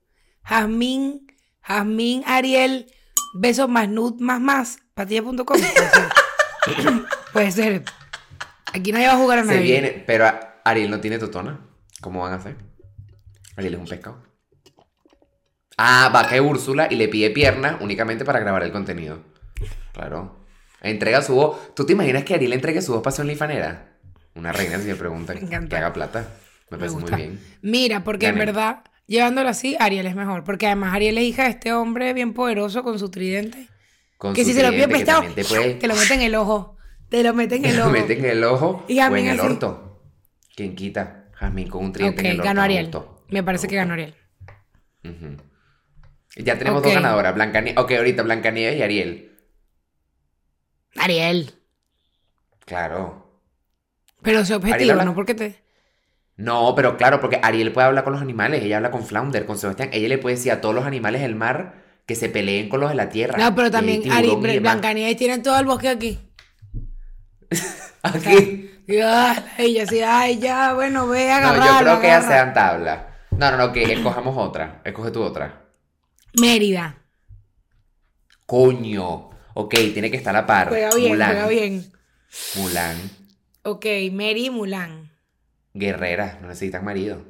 [0.44, 1.27] Jazmín,
[1.61, 2.90] Jazmín, Ariel,
[3.35, 5.44] besos más nude más más, patilla.com.
[5.44, 6.09] Puede ser.
[7.35, 7.83] Puede ser.
[8.72, 9.61] Aquí nadie va a jugar a Se nadie.
[9.61, 10.05] viene.
[10.07, 10.24] Pero
[10.64, 11.61] Ariel no tiene totona.
[12.00, 12.57] ¿Cómo van a hacer?
[13.57, 14.34] Ariel es un pescado.
[15.76, 19.20] Ah, va caer Úrsula y le pide pierna únicamente para grabar el contenido.
[19.92, 20.40] Claro.
[20.80, 21.74] Entrega su voz.
[21.74, 23.96] ¿Tú te imaginas que Ariel entregue su voz para ser fanera?
[24.34, 25.38] Una reina si me preguntan.
[25.48, 25.68] Me.
[25.68, 26.28] Que haga plata.
[26.70, 27.40] Me Me parece muy bien.
[27.62, 28.46] Mira, porque en Gané.
[28.46, 30.44] verdad, llevándolo así, Ariel es mejor.
[30.44, 33.68] Porque además Ariel es hija de este hombre bien poderoso con su tridente.
[34.18, 36.22] Con que su si se lo pide que prestado, te puede- te lo mete en
[36.22, 36.76] el ojo.
[37.08, 37.90] Te lo mete en te el lo ojo.
[37.92, 40.02] mete en el ojo Y o en el orto.
[40.56, 41.26] ¿Quién quita?
[41.34, 42.44] Jazmín con un tridente Ok, en el orto.
[42.48, 42.90] ganó Ariel.
[43.28, 44.14] Me parece que ganó Ariel.
[45.04, 45.37] Ujú.
[46.37, 47.35] Ya tenemos dos ganadoras.
[47.35, 47.83] Blancanieves.
[47.83, 49.38] Ok, ahorita Blancanieves y Ariel.
[50.97, 51.55] Ariel.
[52.66, 53.40] Claro.
[54.23, 55.14] Pero sé objetivo, Ariel habla- ¿no?
[55.14, 55.62] Porque te.
[56.37, 58.62] No, pero claro, porque Ariel puede hablar con los animales.
[58.62, 59.90] Ella habla con Flounder, con Sebastián.
[59.92, 62.90] Ella le puede decir a todos los animales del mar que se peleen con los
[62.90, 63.38] de la tierra.
[63.38, 64.73] No, pero también tiburón Ari, y demás.
[64.75, 66.18] Blancanieves tiene todo el bosque aquí.
[68.03, 68.70] Aquí.
[68.87, 71.68] Ella sí, ay, ya, bueno, ve a No, agarrar.
[71.68, 73.09] yo creo que ellas sean tabla.
[73.31, 74.83] No, no, no, que escojamos otra.
[74.85, 75.63] Escoge tú otra.
[76.40, 76.99] Mérida.
[78.47, 79.31] Coño.
[79.55, 80.68] Ok, tiene que estar a la par.
[80.68, 81.31] Juega bien, Mulan.
[81.31, 81.92] juega bien.
[82.57, 82.97] Mulan.
[83.62, 85.11] Ok, Mary y Mulan.
[85.73, 87.25] Guerreras, no necesitan marido.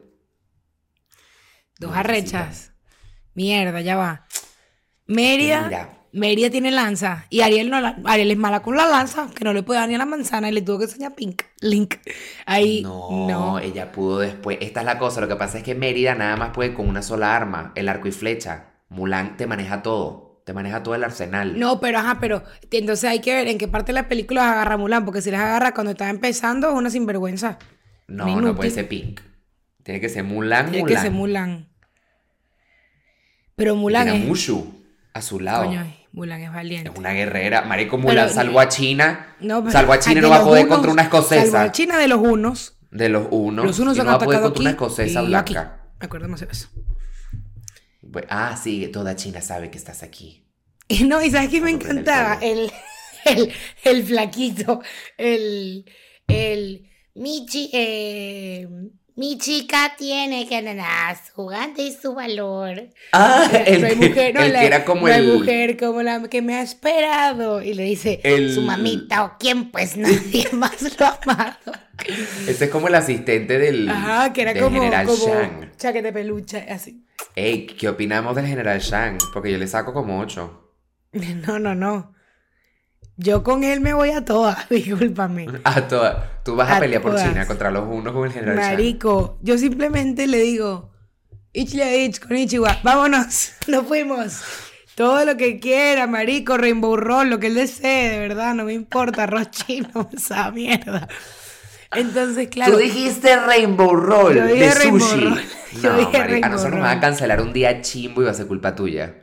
[1.79, 2.73] Dos No arrechas.
[3.35, 4.27] Mierda, ya va.
[5.07, 5.63] Mérida.
[5.65, 5.91] Mira.
[6.13, 7.27] Mérida tiene lanza.
[7.29, 9.89] Y Ariel no la- Ariel es mala con la lanza, que no le puede dar
[9.89, 11.43] ni a la manzana y le tuvo que enseñar Pink.
[11.61, 11.97] Link.
[12.47, 12.83] Ahí.
[12.83, 13.59] No, No.
[13.59, 14.59] ella pudo después.
[14.61, 15.21] Esta es la cosa.
[15.21, 18.07] Lo que pasa es que Mérida nada más puede con una sola arma, el arco
[18.07, 18.74] y flecha.
[18.89, 20.43] Mulan te maneja todo.
[20.45, 21.59] Te maneja todo el arsenal.
[21.59, 24.53] No, pero ajá, pero entonces hay que ver en qué parte de la película las
[24.53, 27.59] agarra Mulan, porque si las agarra cuando está empezando es una sinvergüenza.
[28.09, 29.21] no, no puede ser Pink.
[29.83, 30.97] Tiene que ser Mulan, Tiene Mulan.
[30.97, 31.69] que ser Mulan.
[33.57, 34.27] Pero Mulan tiene es.
[34.27, 35.65] Mushu a su lado.
[35.67, 36.91] Coño, Mulan es valiente.
[36.93, 37.63] Es una guerrera.
[37.63, 39.35] Marico Mulan Pero- salvó a China.
[39.41, 41.63] No, pero- salvó a China y no va a poder unos, contra una escocesa.
[41.63, 42.77] a China de los unos.
[42.91, 43.65] De los unos.
[43.65, 45.61] los unos y no va a poder contra una escocesa blanca.
[45.61, 45.71] aquí.
[46.01, 46.69] Me acuerdo demasiado de eso.
[48.15, 50.47] Pues- ah, sí, toda China sabe que estás aquí.
[50.89, 52.71] Y no, y sabes que me encantaba el,
[53.27, 53.53] el,
[53.85, 54.81] el flaquito,
[55.19, 55.85] el,
[56.29, 58.69] el, mi, chi- eh,
[59.17, 62.91] mi chica tiene que ganar su y su valor.
[63.13, 65.33] Ah, el, que- mujer, no, el la- que era como hay el.
[65.39, 67.63] mujer como la que me ha esperado.
[67.63, 71.73] Y le dice, El- su mamita o quién, pues nadie más lo ha amado.
[72.49, 75.77] Ese es como el asistente del, Ajá, que era del como, general como Shang.
[75.77, 77.05] chaquete peluche, así.
[77.37, 79.19] Ey, ¿qué opinamos del general Shang?
[79.33, 80.61] Porque yo le saco como 8.
[81.47, 82.13] No, no, no.
[83.17, 85.47] Yo con él me voy a todas, discúlpame.
[85.63, 86.43] A todas.
[86.45, 87.17] Tú vas a, A pelear por.
[87.17, 88.57] China contra los unos con el general.
[88.57, 90.91] Marico, yo simplemente le digo,
[91.53, 94.43] Ichle Ich con Ichiwa, vámonos, nos fuimos.
[94.97, 98.73] Todo lo que quiera, marico, Rainbow Roll, lo que él desee, de verdad, no me
[98.73, 101.09] importa, arroz chino, esa mierda.
[101.97, 102.73] Entonces, claro.
[102.73, 105.25] Tú dijiste Rainbow Roll Yo dije de Rainbow sushi.
[105.25, 105.41] Roll.
[105.83, 108.31] Yo No, dije marica, a nosotros nos van a cancelar un día chimbo y va
[108.31, 109.15] a ser culpa tuya.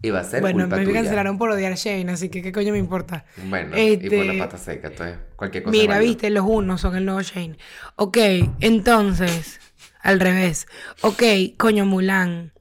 [0.00, 1.00] Y va a ser Bueno, culpa me tuya.
[1.00, 3.24] cancelaron por odiar a Shane, así que qué coño me importa.
[3.48, 5.72] Bueno, y por Este, la pata seca, entonces cualquier cosa.
[5.72, 7.58] Mira, viste, los unos son el nuevo Shane.
[7.96, 8.16] Ok,
[8.60, 9.60] entonces,
[10.00, 10.66] al revés.
[11.00, 11.22] Ok,
[11.56, 12.52] coño, Mulan.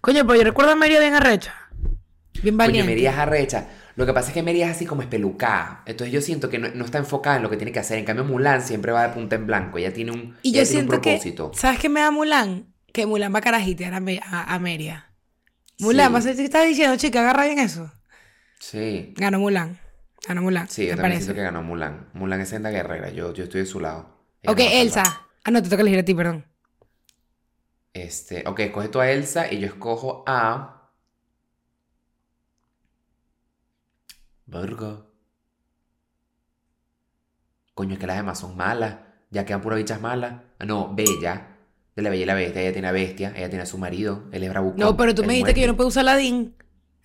[0.00, 1.54] Coño, pero yo recuerdo a María bien arrecha.
[2.42, 2.92] Bien Coño, valiente.
[2.92, 3.66] Mary es arrecha.
[3.96, 5.82] Lo que pasa es que Mary es así como espelucada.
[5.86, 7.98] Entonces yo siento que no, no está enfocada en lo que tiene que hacer.
[7.98, 9.78] En cambio, Mulan siempre va de punta en blanco.
[9.78, 11.50] Ella tiene un, Y ella yo tiene un que, propósito.
[11.54, 12.72] ¿sabes qué me da Mulan?
[12.92, 13.98] Que Mulan va a carajitear a,
[14.30, 15.10] a, a Meria.
[15.78, 16.12] Mulan, Sí.
[16.12, 17.20] ¿vas a- ¿qué estás diciendo, chica?
[17.20, 17.90] Agarra bien eso.
[18.58, 19.12] Sí.
[19.16, 19.78] Ganó Mulan.
[20.26, 20.68] Ganó Mulan.
[20.68, 22.08] Sí, yo también siento que ganó Mulan.
[22.14, 23.10] Mulan es senda guerrera.
[23.10, 24.24] Yo, yo estoy de su lado.
[24.42, 25.02] Ella Ok, no Elsa.
[25.44, 26.46] Ah, no, te toca elegir a ti, perdón.
[27.92, 30.81] Este, ok, escoge tú a Elsa y yo escojo a.
[34.52, 35.06] Verga.
[37.74, 38.96] Coño, es que las demás son malas.
[39.30, 40.42] Ya quedan puras bichas malas.
[40.58, 41.56] Ah, no, Bella.
[41.96, 42.62] De la Bella y la Bestia.
[42.62, 43.32] Ella tiene a Bestia.
[43.34, 44.24] Ella tiene a su marido.
[44.30, 44.78] Él es bravucón.
[44.78, 46.54] No, pero tú me dijiste que yo no puedo usar Aladdin.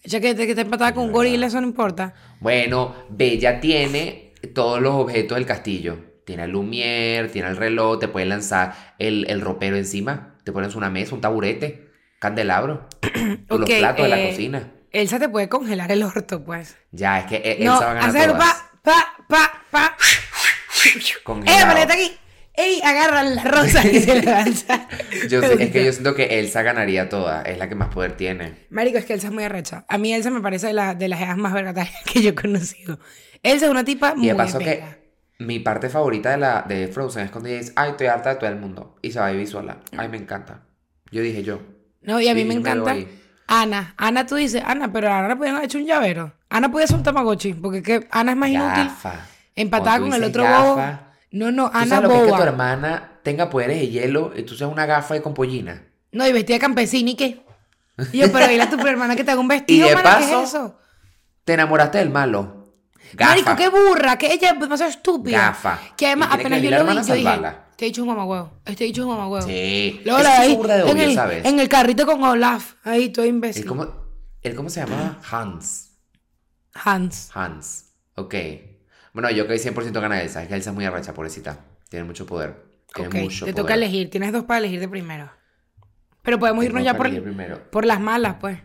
[0.03, 2.13] Ya que, que está empatada con un gorila, eso no importa.
[2.39, 5.97] Bueno, Bella tiene todos los objetos del castillo.
[6.25, 10.35] Tiene el Lumière, tiene el reloj, te pueden lanzar el, el ropero encima.
[10.43, 12.87] Te pones una mesa, un taburete, candelabro.
[13.49, 14.71] o los platos de la eh, cocina.
[14.91, 16.75] Elsa te puede congelar el orto, pues.
[16.91, 18.53] Ya, es que e- no, Elsa va a ganar hacer todas.
[18.83, 19.97] pa, pa, pa, pa.
[21.45, 22.17] ¡Eh, maleta aquí!
[22.53, 24.87] ¡Ey, agarra la rosa y se la lanza!
[25.29, 27.45] Yo sé- es que yo siento que Elsa ganaría todas.
[27.45, 28.65] Es la que más poder tiene.
[28.69, 29.85] Marico, es que Elsa es muy arrecha.
[29.87, 32.35] A mí Elsa me parece de, la- de las eas más vergatarias que yo he
[32.35, 32.99] conocido.
[33.43, 34.83] Elsa es una tipa Y muy de paso que
[35.39, 38.35] mi parte favorita de, la, de Frozen es cuando ella dice, ay, estoy harta de
[38.37, 38.95] todo el mundo.
[39.03, 39.77] Y se va a vivir sola.
[39.95, 40.63] Ay, me encanta.
[41.11, 41.59] Yo dije yo.
[42.01, 42.95] No, y a mí me encanta.
[43.47, 43.93] Ana.
[43.97, 46.33] Ana, tú dices, Ana, pero a Ana le pudieron haber hecho un llavero.
[46.49, 48.83] Ana podía ser un tamagotchi, porque que Ana es más inútil.
[48.87, 49.13] Gafa.
[49.55, 50.75] Empatada con tú el otro bobo.
[50.75, 50.99] gafa,
[51.31, 54.31] No, no, ¿Tú Ana sabes lo que es que tu hermana tenga poderes de hielo
[54.35, 55.83] y tú seas una gafa de compollina?
[56.11, 57.43] No, y vestida de campesina y qué.
[58.11, 60.17] Y yo, pero dile a tu hermana que te haga un vestido, Y de mana,
[60.17, 60.79] ¿qué es paso, eso?
[61.43, 62.73] Te enamoraste del malo.
[63.13, 63.31] Gafa.
[63.31, 65.37] Marico, qué burra, que ella es demasiado estúpida.
[65.39, 65.79] Gafa.
[65.95, 67.39] Que además, apenas que yo lo vi, yo dije.
[67.77, 69.47] Te he dicho un mamagüevo, este dicho un mamagüevo.
[69.47, 70.01] Sí.
[70.03, 71.45] Luego la de en, el, ¿sabes?
[71.45, 73.61] en el carrito con Olaf, ahí todo imbécil.
[73.63, 73.87] Él cómo,
[74.41, 75.19] él cómo se llama?
[75.31, 75.91] Hans.
[76.73, 77.29] Hans.
[77.33, 77.93] Hans.
[78.15, 78.35] Ok.
[79.13, 80.41] Bueno, yo que 100% gana Elsa.
[80.43, 81.65] Es que Elsa es muy arrecha, pobrecita.
[81.89, 82.65] Tiene mucho poder.
[82.93, 83.63] Tiene Ok, mucho te poder.
[83.63, 85.31] toca elegir, tienes dos para elegir de primero.
[86.23, 87.09] Pero podemos irnos ya por,
[87.69, 88.59] por las malas, pues.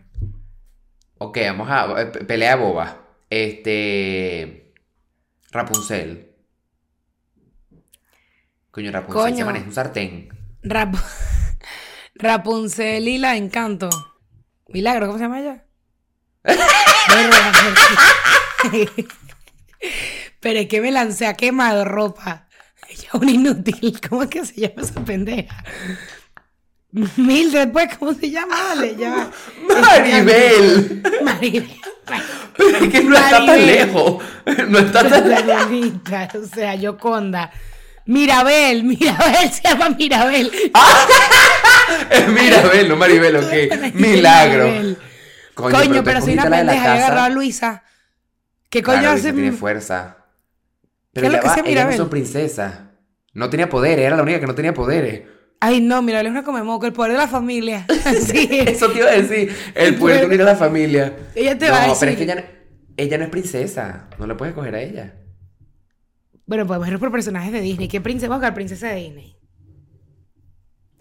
[1.19, 2.01] Ok, vamos a...
[2.01, 2.97] eh, pe- Pelea boba.
[3.29, 4.73] Este...
[5.51, 6.32] Rapunzel.
[8.73, 9.37] Coño, Rapunzel Coño.
[9.37, 10.29] se maneja un sartén.
[10.63, 10.95] Rap
[12.15, 13.87] Rapunzel y la Encanto.
[14.67, 15.65] Milagro, ¿cómo se llama ella?
[20.39, 22.47] Pero es que me lancé a quemado ropa.
[22.89, 24.01] Ella es un inútil.
[24.09, 25.63] ¿Cómo es que se llama esa pendeja?
[27.17, 28.55] Mildred, pues, ¿cómo se llama?
[28.69, 29.29] Dale, ya.
[29.67, 31.03] ¡Maribel!
[31.23, 31.79] Maribel.
[32.57, 34.23] Pero es que no está tan lejos.
[34.67, 36.35] No está tan lejos.
[36.43, 37.51] O sea, Yoconda.
[38.05, 40.51] Mirabel, Mirabel, se llama Mirabel.
[42.09, 43.51] Es Mirabel, no Maribel, ok.
[43.93, 44.65] Milagro.
[44.67, 44.97] Mirabel.
[45.53, 47.83] Coño, pero soy una pendeja, agarrado a Luisa.
[48.69, 49.33] ¿Qué coño Claro, hace?
[49.33, 50.17] Tiene fuerza.
[51.13, 51.97] ¿Qué Pero es lo que va, hacía ellas no Mirabel?
[51.97, 52.73] son princesas.
[53.33, 55.23] No tenía poderes, era la única que no tenía poderes.
[55.59, 57.85] Ay, no, Mirabel es una comemoco, el poder de la familia.
[58.25, 58.49] Sí.
[58.65, 61.13] Eso te iba a decir, el poder de unir a la familia.
[61.35, 62.43] Ella te no, va a pero es decir- que ella, no-
[62.97, 64.07] ella no es princesa.
[64.17, 65.13] No la puedes coger a ella.
[66.45, 67.87] Bueno, podemos ir por personajes de Disney.
[67.87, 68.31] ¿Qué princesa?
[68.31, 69.35] Buscar princesa de Disney.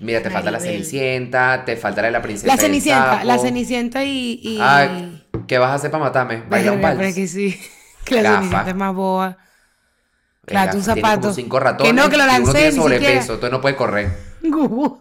[0.00, 0.60] Mira, te falta la.
[0.60, 2.46] Cenicienta, te falta la de la princesa.
[2.48, 3.38] La Cenicienta, la.
[3.38, 4.40] Cenicienta y.
[4.42, 4.58] y...
[4.60, 6.42] Ay, ¿qué vas a hacer para matarme?
[6.48, 7.14] Bailar un vals.
[7.14, 7.58] que sí.
[8.04, 8.38] Que la Gafa.
[8.40, 9.38] Cenicienta es más boba.
[10.44, 11.20] Claro, un zapato.
[11.20, 11.92] como cinco ratones.
[11.92, 13.20] Que no, que lo y uno lancé, tiene sobrepeso, siquiera.
[13.34, 14.10] entonces no puede correr.
[14.42, 15.00] Gugu.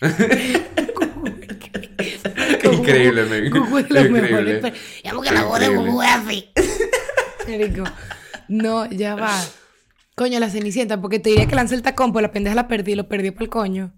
[2.72, 3.50] Increíble, men.
[3.50, 4.20] Gugu es los Increíble.
[4.20, 4.60] mejores.
[4.60, 4.72] pe-
[5.04, 5.68] Ya porque la voz de.
[5.68, 6.50] Gugu es así.
[8.48, 9.38] No, ya va.
[10.14, 12.94] Coño, la Cenicienta, porque te diría que lancé el tacón, pues la pendeja la perdí,
[12.94, 13.92] lo perdí para el coño.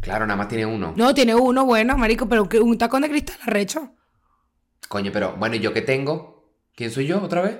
[0.00, 0.94] Claro, nada más tiene uno.
[0.96, 3.92] No, tiene uno bueno, marico, pero un tacón de cristal arrecho.
[4.88, 6.54] Coño, pero bueno, ¿y yo qué tengo?
[6.74, 7.56] ¿Quién soy yo otra vez?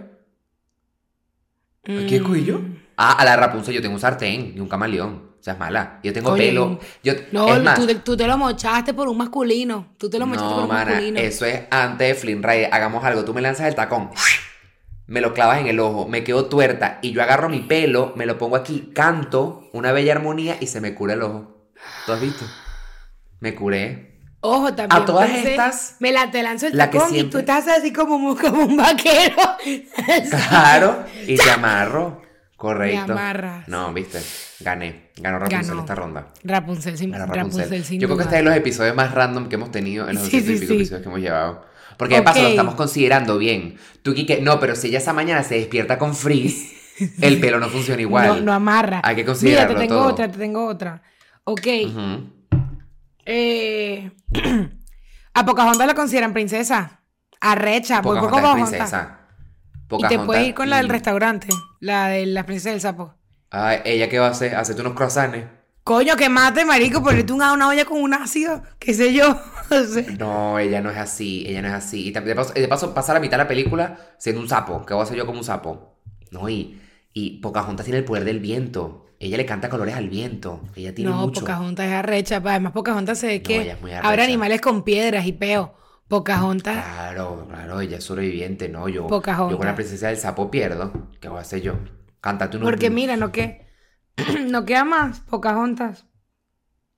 [1.85, 2.59] ¿A quién escogí yo?
[2.59, 2.77] Mm.
[2.97, 5.31] Ah, a la Rapunzel yo tengo un sartén y un camaleón.
[5.41, 6.01] O sea, es mala.
[6.05, 6.81] Yo tengo Coño, pelo.
[7.03, 9.95] Yo, No, es más, tú, te- tú te lo mochaste por un masculino.
[9.97, 11.19] Tú te lo mochaste por no, un mana, masculino.
[11.19, 12.65] eso es antes de Flynn Ray.
[12.71, 13.25] Hagamos algo.
[13.25, 14.11] Tú me lanzas el tacón.
[15.11, 18.25] Me lo clavas en el ojo, me quedo tuerta y yo agarro mi pelo, me
[18.27, 21.69] lo pongo aquí, canto una bella armonía y se me cura el ojo.
[22.07, 22.45] ¿Tú has visto?
[23.41, 24.21] Me curé.
[24.43, 25.03] Ojo, también.
[25.03, 27.41] A todas pensé, estas, Me la te lanzo el la que tacón y tú siempre-
[27.41, 29.37] estás así como, un- como un vaquero.
[30.31, 32.23] Claro, y te amarro.
[32.57, 33.07] Correcto.
[33.07, 33.69] Me amarras.
[33.69, 34.21] No, viste,
[34.61, 35.11] gané.
[35.17, 35.81] Ganó Rapunzel Ganó.
[35.81, 36.27] esta ronda.
[36.45, 37.85] Rapunzel, sin, Rapunzel, Rapunzel.
[37.85, 40.17] sin Yo creo que este es de los episodios más random que hemos tenido en
[40.17, 40.75] los Sí, 200 sí, sí.
[40.75, 41.65] episodios que hemos llevado.
[42.01, 43.77] Porque de paso lo estamos considerando bien.
[44.01, 46.73] Tú, Kike, no, pero si ella esa mañana se despierta con frizz,
[47.21, 48.27] el pelo no funciona igual.
[48.27, 49.03] No, no amarra.
[49.05, 50.09] Hay que Mira, considerarlo te tengo todo.
[50.09, 51.03] otra, te tengo otra.
[51.45, 51.67] Ok.
[51.85, 52.59] Ujú.
[53.27, 54.11] eh,
[55.35, 57.03] a Pocahontas la consideran princesa.
[57.39, 58.71] Arrecha, por Pocahontas es Pocahontas.
[58.71, 59.19] princesa.
[59.19, 60.91] Y te Pocahontas, puedes ir con la del mm.
[60.91, 61.49] restaurante,
[61.81, 63.15] la de la princesa del sapo.
[63.51, 64.55] Ay, ¿ella qué va a hacer?
[64.57, 65.37] Hacerte unos croissants.
[65.85, 69.41] Coño, que mate, marico, ponerte una, una olla con un ácido, qué sé yo.
[70.19, 72.09] No, ella no es así, ella no es así.
[72.09, 74.85] Y de paso, de paso pasa la mitad de la película siendo un sapo.
[74.85, 75.97] ¿Qué voy a hacer yo como un sapo?
[76.33, 76.81] No, y,
[77.13, 79.07] y Pocahontas tiene el poder del viento.
[79.21, 80.61] Ella le canta colores al viento.
[80.75, 81.41] Ella tiene no, mucho.
[81.41, 82.43] Pocahontas es arrecha.
[82.43, 85.75] pa, Además, Pocahontas se ve No, que muy habrá animales con piedras y peo.
[86.09, 88.89] Pocahontas, Claro, claro, ella es sobreviviente, ¿no?
[88.89, 89.53] Yo, Pocahontas.
[89.53, 90.93] yo con la princesa del sapo pierdo.
[91.21, 91.75] ¿Qué voy a hacer yo?
[92.21, 93.70] Cántate unos porque mira, no que
[94.51, 96.07] no queda más Pocahontas.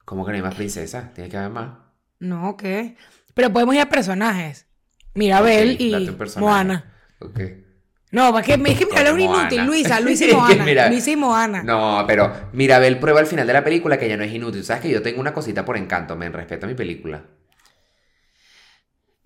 [0.05, 1.13] ¿Cómo que no hay más princesas?
[1.15, 1.79] Tiene que haber más.
[2.19, 2.97] No, ¿qué?
[3.35, 4.67] Pero podemos ir a personajes.
[5.15, 6.41] Mirabel y personaje.
[6.41, 6.93] Moana.
[7.21, 7.41] Ok.
[8.11, 9.65] No, es que, es que Mirabel es un inútil.
[9.65, 10.65] Luisa, Luisa y Moana.
[10.65, 11.63] mira- Luisa y Moana.
[11.63, 14.65] No, pero Mirabel prueba al final de la película que ella no es inútil.
[14.65, 16.15] ¿Sabes que yo tengo una cosita por encanto?
[16.17, 17.25] Me respeto a mi película.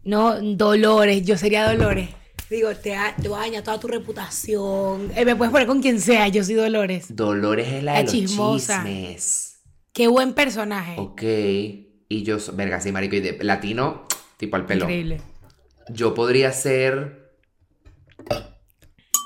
[0.04, 2.10] No, Dolores, yo sería Dolores.
[2.48, 5.10] Digo, te, te daña toda tu reputación.
[5.16, 7.14] Eh, me puedes poner con quien sea, yo soy Dolores.
[7.14, 8.84] Dolores es la de La los chismosa.
[8.84, 9.62] chismes.
[9.92, 10.94] Qué buen personaje.
[10.98, 11.22] Ok.
[11.22, 14.04] Y yo, verga, sí, marico, y de latino,
[14.36, 14.84] tipo al pelo.
[14.84, 15.20] Increíble.
[15.88, 17.32] Yo podría ser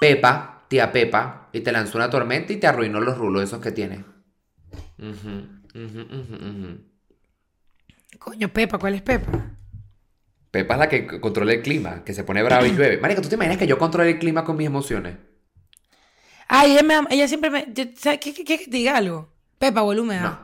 [0.01, 3.73] Pepa, tía Pepa, y te lanzó una tormenta y te arruinó los rulos esos que
[3.73, 4.05] tiene.
[4.99, 6.81] Ujú, ujú, ujú, ujú.
[8.19, 9.59] Coño, Pepa, ¿cuál es Pepa?
[10.51, 12.99] Pepa es la que controla el clima, que se pone brava y llueve.
[13.03, 15.17] Marico, ¿tú te imaginas que yo controle el clima con mis emociones?
[16.49, 17.67] Ay, ella, me, ama- ella siempre me.
[17.73, 19.33] yo- ¿Sabes qué, qué, qué- que te diga algo?
[19.59, 20.41] Pepa, vuelve humedad.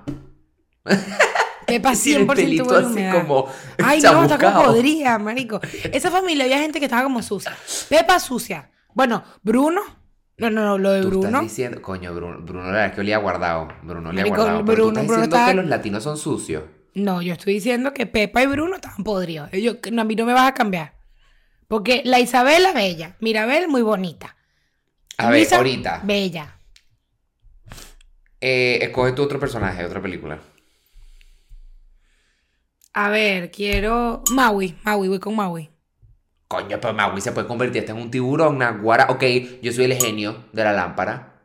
[1.66, 3.12] Pepa 100% Tiene el pelito vuelve así humedad.
[3.20, 3.48] como
[3.82, 5.60] Ay, no, está como podría, marico.
[5.92, 7.56] Esa familia había gente que estaba como sucia.
[7.88, 8.70] Pepa sucia.
[8.94, 9.80] Bueno, Bruno.
[10.38, 11.26] No, no, no, lo de Tú Bruno.
[11.28, 13.68] estás diciendo, coño, Bruno, Bruno la verdad es que olía guardado.
[13.82, 14.64] Bruno olía Marico, guardado.
[14.64, 16.62] Pero tú Bruno- estás Bruno diciendo que los latinos son sucios.
[16.96, 19.50] No, yo estoy diciendo que Pepa y Bruno estaban podridos.
[19.52, 20.94] Yo, no, a mí no me vas a cambiar.
[21.68, 23.16] Porque la Isabela, bella.
[23.20, 24.34] Mirabel, muy bonita.
[25.18, 26.00] A ver, Luisa, ahorita.
[26.04, 26.56] Bella.
[28.40, 30.38] Eh, escoge tu otro personaje, otra película.
[32.94, 34.22] A ver, quiero.
[34.30, 35.68] Maui, Maui, voy con Maui.
[36.48, 39.08] Coño, pero Maui se puede convertir hasta en un tiburón, Naguara.
[39.10, 39.22] Ok,
[39.60, 41.42] yo soy el genio de la lámpara.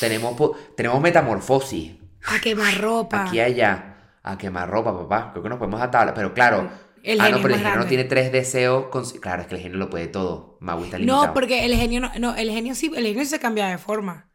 [0.00, 0.34] Tenemos,
[0.74, 1.92] tenemos metamorfosis.
[2.24, 3.26] A quemar ropa.
[3.26, 3.95] Aquí allá.
[4.26, 5.30] A quemar ropa, papá.
[5.30, 6.12] Creo que nos podemos atar.
[6.14, 6.68] Pero claro.
[7.02, 8.86] El ah, genio no, pero el genio no tiene tres deseos.
[8.86, 10.58] con- Claro, es que el genio lo puede todo.
[10.60, 11.28] Maui está limitado.
[11.28, 14.28] No, porque el genio no, no, el genio sí, el genio se cambia de forma.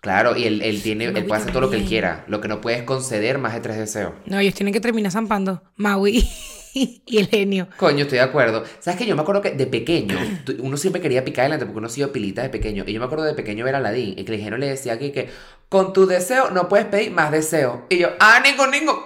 [0.00, 2.24] Claro, y él, él tiene, Maui él puede hacer todo lo que él quiera.
[2.26, 4.14] Lo que no puede es conceder más de tres deseos.
[4.26, 5.62] No, ellos tienen que terminar zampando.
[5.76, 6.28] Maui
[7.06, 7.68] y el genio.
[7.78, 8.64] Coño, estoy de acuerdo.
[8.80, 10.16] ¿Sabes que Yo me acuerdo que de pequeño,
[10.58, 12.84] uno siempre quería picar adelante porque uno ha sido pilita de pequeño.
[12.86, 14.92] Y yo me acuerdo de pequeño ver a Aladdin y que el genio le decía
[14.92, 15.30] aquí que
[15.68, 17.80] con tu deseo no puedes pedir más deseos.
[17.88, 18.96] Y yo, ah, ningún, ningún.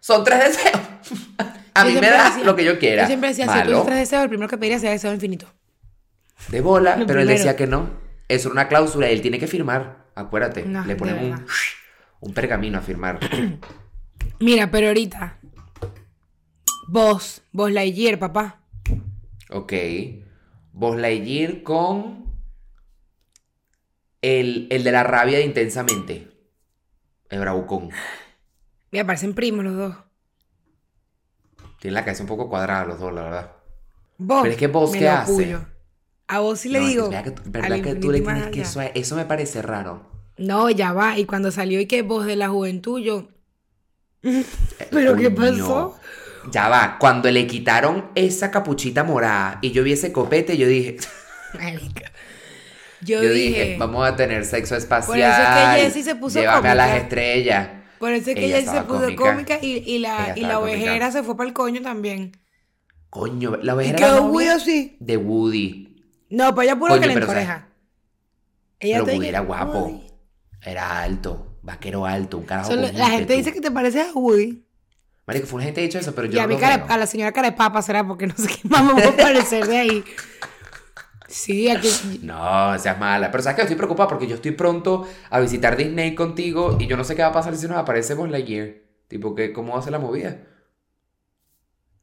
[0.00, 0.80] Son tres deseos.
[1.74, 3.02] a Yo mí me das decía- lo que yo quiera.
[3.04, 5.46] Yo siempre decía, si tú tres deseos, el primero que pediría sería deseo infinito.
[6.48, 7.88] de bola, Lo pero él decía que no.
[8.28, 10.04] Eso era una cláusula y él tiene que firmar.
[10.14, 10.64] Acuérdate.
[10.66, 11.44] No, le ponen
[12.20, 13.18] un pergamino a firmar.
[14.40, 15.38] Mira, pero ahorita.
[16.90, 18.60] Vos, vos Lightyear, papá.
[19.50, 19.72] Ok.
[20.72, 22.24] Buzz Lightyear con
[24.22, 26.28] el, el de la rabia de intensamente.
[27.28, 27.90] El bravucón.
[28.90, 29.96] Mira, parecen primos los dos.
[31.78, 33.52] Tiene la cabeza un poco cuadrada los dos, la verdad.
[34.16, 34.40] Vos.
[34.42, 35.32] Pero es que vos, me ¿qué lo hace?
[35.32, 35.60] apoyo.
[36.26, 37.08] A vos sí le No, es digo.
[37.10, 39.62] verdad que, tú- al verdad que tú infinito le tienes que eso, eso me parece
[39.62, 40.06] raro.
[40.38, 41.18] No, ya va.
[41.18, 43.28] Y cuando salió y que voz de la juventud, yo.
[44.90, 45.98] ¿Pero qué pasó?
[46.50, 50.96] Ya va, cuando le quitaron esa capuchita morada y yo vi ese copete, yo dije,
[51.54, 52.12] Marica.
[53.00, 53.48] Yo, yo dije.
[53.64, 55.06] dije, vamos a tener sexo espacial.
[55.06, 57.68] Por eso es que Jessie se puso Llévame a las estrellas.
[58.00, 59.22] Por eso es que ella, se puso cómica.
[59.22, 60.58] cómica, y, y la, y cómica.
[60.58, 62.32] ovejera se fue para el coño también.
[63.08, 64.96] Coño, la Y ovejera quedó novia Woody así.
[64.98, 66.02] de Woody.
[66.30, 67.68] No, pues ella puro Coño, que le encoreja.
[68.80, 69.78] Ella Pero Woody era guapo.
[69.78, 70.02] "Woody".
[70.62, 74.64] Era alto, vaquero alto, un carajo Solo- la gente dice que te pareces a Woody.
[75.28, 76.78] Marico, fue una gente que ha dicho eso, pero yo y a, no lo cara,
[76.78, 76.86] veo.
[76.88, 79.66] a la señora cara de papa será porque no sé qué más me puedo parecer
[79.66, 80.04] de ahí.
[81.28, 81.90] Sí, aquí.
[82.22, 83.30] No, seas mala.
[83.30, 86.96] Pero sabes que estoy preocupada porque yo estoy pronto a visitar Disney contigo y yo
[86.96, 88.76] no sé qué va a pasar si nos aparece Buzz Lightyear.
[89.06, 90.38] Tipo, que, ¿cómo va a ser la movida?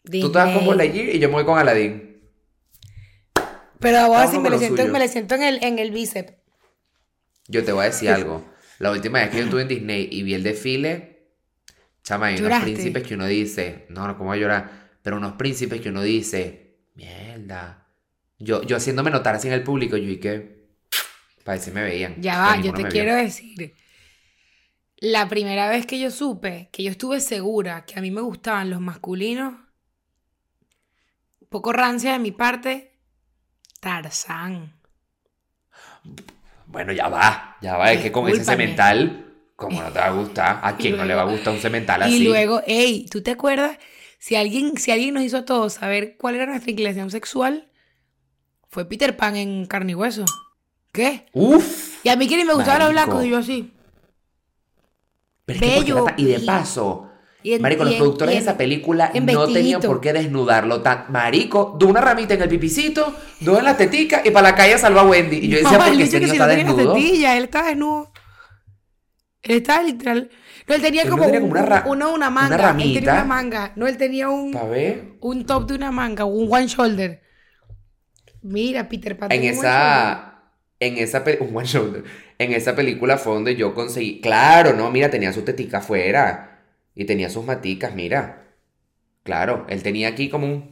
[0.04, 0.78] Tú te vas con.
[0.78, 2.22] Lightyear y yo me voy con Aladdin.
[3.80, 6.34] Pero así uno me lo siento, me lo siento en el, en el bíceps.
[7.48, 8.46] Yo te voy a decir algo.
[8.78, 11.15] La última vez que yo estuve en Disney y vi el desfile,
[12.06, 14.90] chama, hay unos príncipes que uno dice, no, no, ¿cómo voy a llorar?
[15.02, 17.88] Pero unos príncipes que uno dice, mierda.
[18.38, 20.68] Yo, yo haciéndome notar así en el público, yo y que,
[21.44, 22.22] para me veían.
[22.22, 23.24] Ya va, yo te quiero vio.
[23.24, 23.76] decir.
[24.98, 28.70] La primera vez que yo supe, que yo estuve segura que a mí me gustaban
[28.70, 29.54] los masculinos,
[31.42, 33.00] un poco rancia de mi parte,
[33.80, 34.74] Tarzán.
[36.68, 39.25] Bueno, ya va, ya va, es que con ese Discúlpame.
[39.56, 40.60] Como no te va a gustar?
[40.62, 42.18] ¿A quién no le va a gustar un cemental así?
[42.18, 43.78] Y luego, hey, ¿tú te acuerdas?
[44.20, 47.70] Si alguien, si alguien nos hizo a todos saber cuál era nuestra inclinación sexual,
[48.70, 50.26] fue Peter Pan en carne y hueso.
[50.92, 51.26] ¿Qué?
[51.34, 52.04] Uf.
[52.06, 53.72] Y a mí que ni me gustaban los blancos, y yo así.
[55.46, 57.10] Pero es que porque Bello, tan- y de paso,
[57.44, 61.06] Y en- Marico, los en- productores de esa película no tenían por qué desnudarlo tan.
[61.12, 64.78] Marico, de una ramita en el pipicito, dos en la tetica y para la calle
[64.80, 65.38] salva a Wendy.
[65.38, 66.94] Y yo decía, No, ¿por él qué dice ese que si está no desnudo?
[66.96, 68.12] tetilla, él estaba desnudo.
[69.46, 70.30] Él estaba literal.
[70.68, 72.56] No, él tenía Él no como, tenía un- como una uno, una una manga.
[72.56, 73.14] él tenía ramita.
[73.14, 73.72] una manga.
[73.76, 77.22] No, él tenía un, un top de una manga, un one shoulder.
[78.42, 79.32] Mira, Peter Pan.
[79.32, 80.32] En un esa.
[80.80, 82.04] En esa un one shoulder.
[82.38, 84.20] En esa película fue donde yo conseguí.
[84.22, 86.64] Claro, no, mira, tenía su tetica afuera.
[86.96, 88.44] Y tenía sus maticas, mira.
[89.24, 90.72] Claro, él tenía aquí como un.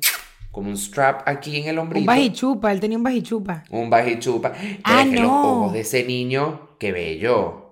[0.51, 2.05] Como un strap aquí en el Un hombrito.
[2.05, 3.63] bajichupa, él tenía un bajichupa.
[3.71, 4.53] Un bajichupa.
[4.84, 5.61] Ah, es que los no.
[5.61, 7.62] ojos de ese niño, qué bello.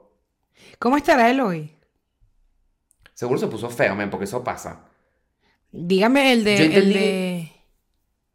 [0.79, 1.75] ¿Cómo estará él hoy?
[3.13, 4.85] Seguro se puso feo, men, porque eso pasa.
[5.71, 6.57] Dígame el de.
[6.57, 7.51] Yo el entendí- de...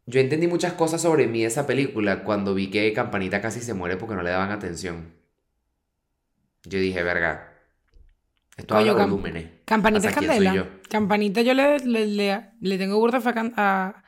[0.05, 3.73] Yo entendí muchas cosas sobre mí de esa película cuando vi que Campanita casi se
[3.73, 5.13] muere porque no le daban atención.
[6.63, 7.53] Yo dije, verga.
[8.55, 9.49] Esto Coño, habla Cam- volúmenes.
[9.65, 10.55] Campanita O es sea, ¿quién soy candela.
[10.55, 10.81] yo?
[10.89, 13.19] Campanita yo le, le, le, le tengo burda
[13.57, 14.03] a...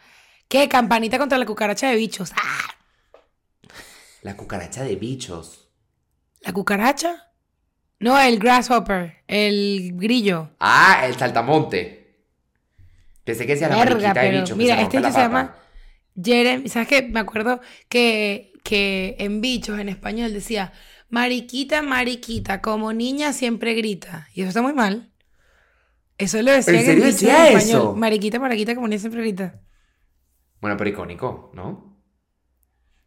[0.47, 0.67] ¿Qué?
[0.69, 2.31] Campanita contra la cucaracha de bichos.
[2.37, 2.75] ¡Ah!
[4.21, 5.69] La cucaracha de bichos.
[6.41, 7.28] ¿La cucaracha?
[7.99, 10.51] No, el grasshopper, el grillo.
[10.59, 12.17] Ah, el saltamonte.
[13.23, 14.57] Pensé que decía la Verga, mariquita de pero bichos.
[14.59, 15.55] que mira, se este bicho se llama
[16.21, 16.69] Jeremy.
[16.69, 17.03] ¿Sabes qué?
[17.03, 20.73] Me acuerdo que, que en bichos, en español, decía
[21.09, 24.29] mariquita, mariquita, como niña siempre grita.
[24.33, 25.11] Y eso está muy mal.
[26.17, 27.95] Eso lo decía ¿En serio bichos decía en eso?
[27.95, 29.59] Mariquita, mariquita, como niña siempre grita.
[30.61, 31.97] Bueno, pero icónico, ¿no?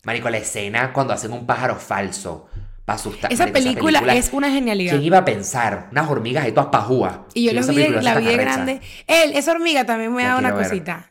[0.04, 2.48] Marico, la escena cuando hacen un pájaro falso
[2.84, 3.32] para asustar.
[3.32, 4.92] Esa Marico, película, es una genialidad.
[4.92, 5.88] ¿Quién iba a pensar?
[5.92, 7.18] Unas hormigas ahí todas pajúas.
[7.34, 8.80] Y yo los esa vi, película la vi grande.
[9.06, 10.68] Él, esa hormiga también me da una ver.
[10.68, 11.08] cosita.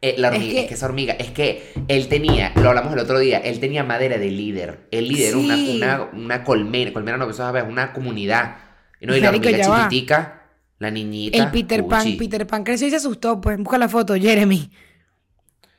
[0.00, 2.92] Eh, la Es hormiga, es que- que, esa hormiga, es que él tenía, lo hablamos
[2.92, 4.88] el otro día, él tenía madera de líder.
[4.90, 8.56] El líder era una, una, una colmena, colmena no, que eso es una comunidad.
[9.00, 9.88] Y, no, y la hormiga va.
[9.88, 10.42] chiquitica,
[10.80, 11.38] la niñita.
[11.38, 12.16] El Peter Pan.
[12.18, 14.72] Peter Pan creció y se asustó, pues busca la foto, Jeremy.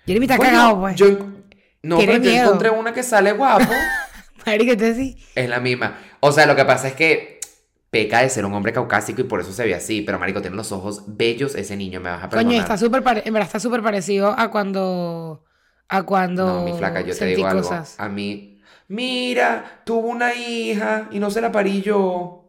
[0.06, 0.96] Jeremy está Coño, cagado, pues.
[0.96, 1.08] yo
[1.82, 3.66] no, pero yo encontré una que sale guapo.
[4.46, 5.18] Marico, entonces sí.
[5.36, 5.98] es la misma.
[6.20, 7.40] O sea, lo que pasa es que
[7.90, 10.02] peca de ser un hombre caucásico y por eso se ve así.
[10.02, 12.46] Pero, marico, tiene los ojos bellos ese niño, me vas a perdonar.
[12.52, 15.44] Coño, está súper pare- en verdad está súper parecido a cuando
[15.90, 17.62] a cuando No, mi flaca, yo te digo algo.
[17.62, 17.96] cosas.
[18.00, 22.40] A mí, mira, tuvo una hija y no se la parí yo.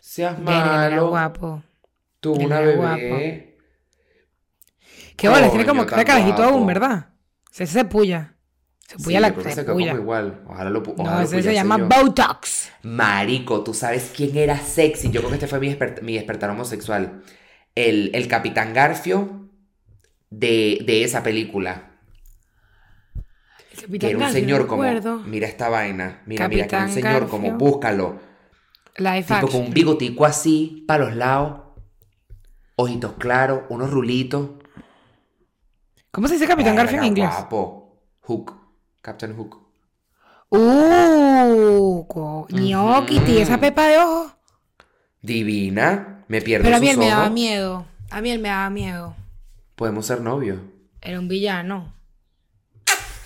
[0.00, 1.08] Seas Verga, era malo.
[1.10, 1.62] guapo.
[2.20, 3.56] Tuvo una bebé.
[5.16, 6.66] Qué bola, tiene como cara carajito aún, guapo.
[6.66, 7.08] ¿verdad?
[7.50, 8.36] Se se puya.
[8.96, 9.92] Se Sí, la que se puya.
[9.92, 10.42] como igual.
[10.46, 11.86] Ojalá lo ojalá No, lo ese se llama yo.
[11.88, 12.70] Botox.
[12.82, 15.10] Marico, ¿tú sabes quién era sexy?
[15.10, 17.22] Yo creo que este fue mi, desper- mi despertar homosexual.
[17.74, 19.48] El, el Capitán Garfio
[20.30, 21.90] de, de esa película.
[23.70, 24.82] El Que Capitán era un Garfio, señor como.
[25.26, 26.22] Mira esta vaina.
[26.26, 27.52] Mira, mira, que era un Capitán señor como.
[27.52, 28.18] Búscalo.
[28.96, 31.60] Live Tipo con un bigotico así, para los lados.
[32.76, 34.50] Ojitos claros, unos rulitos.
[36.10, 37.28] ¿Cómo se dice Capitán Garfio en inglés?
[37.28, 38.02] Guapo.
[38.22, 38.59] Hook.
[39.02, 39.58] Captain Hook.
[40.50, 44.32] Uh, coño, Kitty, esa pepa de ojo.
[45.22, 46.24] Divina.
[46.28, 47.86] Me pierdo Pero a mí él me daba miedo.
[48.10, 49.16] A mí él me daba miedo.
[49.74, 50.58] Podemos ser novios.
[51.00, 51.94] Era un villano.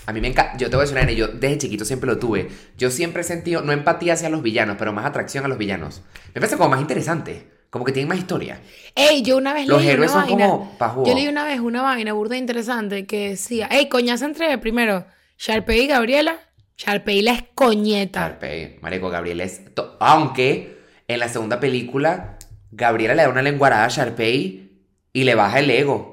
[0.06, 0.56] A mí me encanta.
[0.58, 2.50] Yo te voy a decir una yo desde chiquito siempre lo tuve.
[2.76, 6.02] Yo siempre he sentido, no empatía hacia los villanos, pero más atracción a los villanos.
[6.34, 7.50] Me parece como más interesante.
[7.70, 8.60] Como que tienen más historia.
[8.94, 10.46] Ey, yo una vez Los leí héroes una son vaina.
[10.46, 11.04] como.
[11.06, 15.04] Yo leí una vez una vaina burda interesante que decía, ey, coñazo entre primero
[15.38, 16.38] Sharpay y Gabriela.
[16.76, 18.20] Sharpay la es coñeta.
[18.20, 19.62] Carpe, Marico, Gabriel es.
[20.00, 22.38] Aunque en la segunda película,
[22.72, 24.70] Gabriela le da una lenguarada a Sharpay
[25.12, 26.12] y le baja el ego.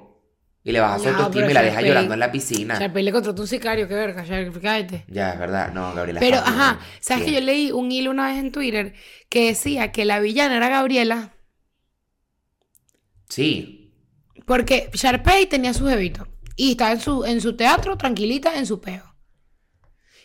[0.63, 2.77] Y le baja su autoestima y la deja Sharpay- llorando en la piscina.
[2.77, 5.05] Sharpay le contrató un sicario, qué verga, Sharpay, cállate.
[5.07, 5.73] Ya, es verdad.
[5.73, 6.19] No, Gabriela.
[6.19, 6.85] Pero, está ajá, bien.
[6.99, 8.93] ¿sabes que yo leí un hilo una vez en Twitter
[9.29, 11.31] que decía que la villana era Gabriela
[13.29, 13.91] Sí.
[14.45, 18.81] porque Sharpay tenía su jevito y estaba en su, en su teatro tranquilita en su
[18.81, 19.10] peo.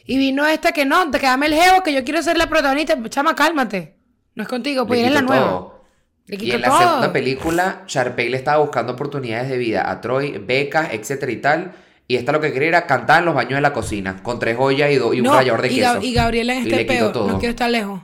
[0.07, 2.97] Y vino esta que no, te quedame el jevo, que yo quiero ser la protagonista.
[3.09, 3.97] Chama, cálmate.
[4.35, 5.47] No es contigo, pues eres la nueva.
[5.47, 5.85] todo.
[6.27, 10.39] Le Y en la segunda película, Sharpay le estaba buscando oportunidades de vida a Troy,
[10.39, 11.73] becas, etcétera y tal.
[12.09, 14.57] Y esta lo que quería era cantar en los baños de la cocina, con tres
[14.57, 15.95] joyas y, do- y un rallador de y, queso.
[15.95, 17.13] Gab- y Gabriela en este le quitó peo.
[17.13, 17.29] todo.
[17.29, 18.01] No quiero estar lejos.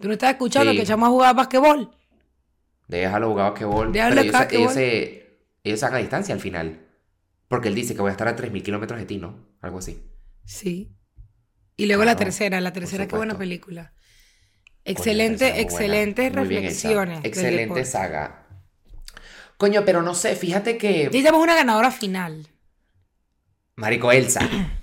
[0.00, 0.76] Tú no estás escuchando Sí.
[0.78, 1.90] que echamos a jugar basquetbol.
[2.88, 3.92] Déjalo jugar basquetbol.
[3.92, 4.72] Déjalo Pero ellos, ellos, basquetbol.
[4.74, 6.80] se, ellos se sacan distancia al final.
[7.48, 9.46] Porque él dice que voy a estar a 3.000 kilómetros de ti, ¿no?
[9.60, 10.02] Algo así.
[10.44, 10.92] Sí.
[11.80, 13.94] Y luego la tercera, la tercera, qué buena película.
[13.94, 15.60] Coño, Excelente, buena.
[15.60, 17.20] excelentes reflexiones.
[17.24, 18.46] Excelente saga.
[19.56, 21.04] Coño, pero no sé, fíjate que.
[21.04, 22.46] Necesitamos una ganadora final.
[23.76, 24.46] Marico Elsa.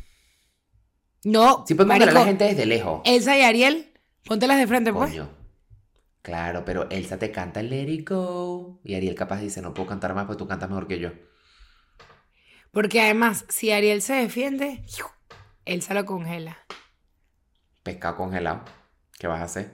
[1.24, 3.02] No, Si podemos ver a marico, la gente desde lejos.
[3.04, 3.92] Elsa y Ariel,
[4.24, 5.10] póntelas de frente, pues.
[5.12, 5.30] Coño.
[6.22, 8.80] Claro, pero Elsa te canta el Let It Go.
[8.84, 11.12] Y Ariel capaz dice, no puedo cantar más porque tú cantas mejor que yo.
[12.72, 14.86] Porque además, si Ariel se defiende,
[15.66, 16.60] Elsa lo congela.
[17.88, 18.66] Pescado congelado.
[19.18, 19.72] ¿Qué vas a hacer?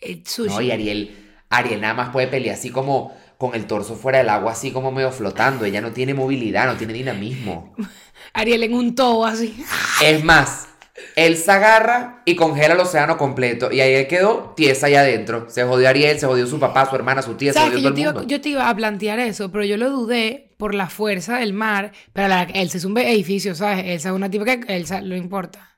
[0.00, 0.48] El sushi.
[0.52, 1.16] No, y Ariel,
[1.48, 4.90] Ariel nada más puede pelear así como con el torso fuera del agua, así como
[4.90, 5.64] medio flotando.
[5.64, 7.72] Ella no tiene movilidad, no tiene dinamismo.
[8.32, 9.64] Ariel en un tobo así.
[10.02, 10.70] Es más,
[11.14, 13.70] él se agarra y congela el océano completo.
[13.70, 15.48] Y ahí él quedó tiesa allá adentro.
[15.48, 17.94] Se jodió Ariel, se jodió su papá, su hermana, su tía, se ¿Sabes jodió todo
[17.94, 18.28] el iba, mundo.
[18.28, 21.92] yo te iba a plantear eso, pero yo lo dudé por la fuerza del mar.
[22.12, 23.84] Pero la, Elsa es un edificio, ¿sabes?
[23.86, 25.71] Elsa es una tipa que Elsa lo importa.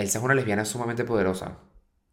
[0.00, 1.58] Elsa es una lesbiana sumamente poderosa.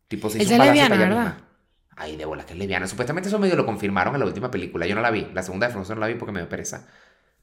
[0.08, 1.34] Tipo, se hizo Elsa un es lesbiana, para ella ¿verdad?
[1.34, 1.50] misma.
[1.98, 2.88] Ay, de bolas que es lesbiana.
[2.88, 4.86] Supuestamente eso medio lo confirmaron en la última película.
[4.86, 5.28] Yo no la vi.
[5.34, 6.88] La segunda de Frozen no la vi porque me dio pereza.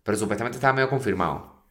[0.03, 1.63] Pero supuestamente estaba medio confirmado.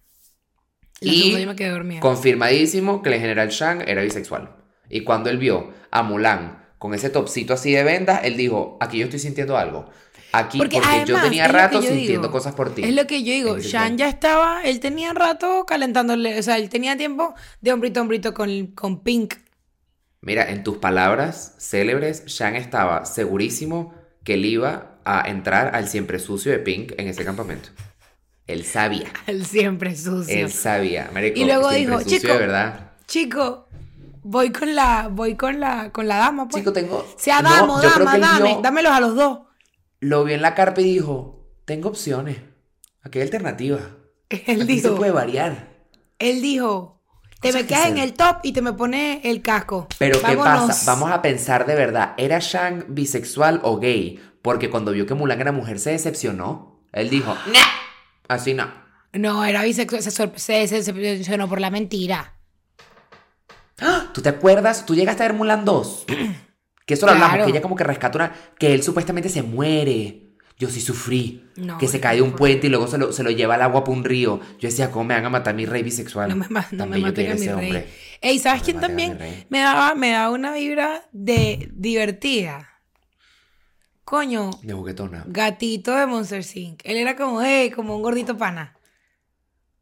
[1.01, 1.99] La Y yo me quedé dormida.
[1.99, 4.55] Confirmadísimo que el general Shang era bisexual.
[4.89, 8.97] Y cuando él vio a Mulan con ese topsito así de vendas, él dijo, aquí
[8.97, 9.89] yo estoy sintiendo algo.
[10.33, 12.31] Aquí, porque, yo además, tenía lo que rato yo sintiendo digo.
[12.31, 12.83] cosas por ti.
[12.83, 13.59] Es lo que yo digo.
[13.59, 18.03] Sean ya estaba, él tenía rato calentándole, o sea, él tenía tiempo de hombrito a
[18.03, 19.35] hombrito con, con Pink.
[20.21, 26.19] Mira, en tus palabras célebres, Shang estaba segurísimo que él iba a entrar al siempre
[26.19, 27.69] sucio de Pink en ese campamento.
[28.47, 29.11] Él sabía.
[29.27, 30.33] Él siempre sucio.
[30.33, 31.09] Él sabía.
[31.13, 32.91] Marico, Y luego dijo, sucio "Chico, de verdad.
[33.07, 33.67] Chico,
[34.23, 36.61] voy con la, voy con la, con la dama, pues.
[36.61, 37.05] Chico, tengo...
[37.17, 39.39] sea No, damo, yo creo dama, dame, dámelos a los dos.
[40.01, 42.37] Lo vio en la carpa y dijo, tengo opciones.
[43.03, 43.81] Aquí hay alternativas.
[44.29, 45.69] Él Aquí se dijo, puede variar.
[46.19, 47.01] él dijo,
[47.41, 49.87] te me que quedas en el top y te me pones el casco.
[49.97, 50.91] Pero ¿qué pasa?
[50.91, 54.19] Vamos a pensar de verdad, ¿era Shang bisexual o gay?
[54.41, 56.81] Porque cuando vio que Mulan era mujer se decepcionó.
[56.91, 57.59] Él dijo, "Nah,
[58.27, 58.67] así no.
[59.13, 62.33] No, era bisexual, se, se, se, se decepcionó por la mentira.
[64.13, 64.85] ¿Tú te acuerdas?
[64.85, 66.05] ¿Tú llegaste a ver Mulan 2?
[66.91, 68.35] Que eso lo hablamos, que ella como que rescata una...
[68.59, 70.27] Que él supuestamente se muere.
[70.57, 71.49] Yo sí sufrí.
[71.55, 73.61] No, que se cae de un puente y luego se lo, se lo lleva al
[73.61, 74.41] agua por un río.
[74.59, 76.29] Yo decía, ¿cómo me van a matar a mi rey bisexual?
[76.29, 77.65] No me, no Tan me bello maten que a era mi ese rey.
[77.65, 77.87] hombre.
[78.21, 79.17] Ey, ¿sabes No quién también
[79.49, 82.67] me daba, me daba una vibra de divertida?
[84.03, 85.23] Coño, De juguetona.
[85.27, 86.81] gatito de Monster Inc.
[86.83, 88.75] Él era como, hey, como un gordito pana.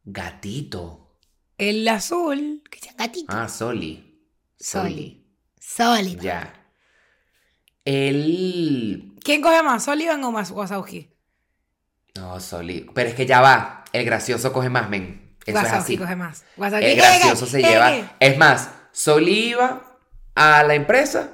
[0.06, 1.18] Gatito.
[1.58, 3.26] El azul, que sea gatito.
[3.36, 4.24] Ah, Soli.
[4.58, 5.26] Soli.
[5.60, 6.22] Sólido.
[6.22, 6.54] Ya.
[7.90, 9.14] Él...
[9.24, 11.10] ¿Quién coge más, Sullivan o más Wazowski?
[12.16, 12.88] No, Soli.
[12.94, 13.84] Pero es que ya va.
[13.94, 15.36] El gracioso coge más, men.
[15.46, 15.98] Eso es así.
[15.98, 16.44] coge más.
[16.58, 17.92] Wazowski, El gracioso se lleva.
[18.20, 19.82] Es más, Soli iba
[20.36, 21.30] a la empresa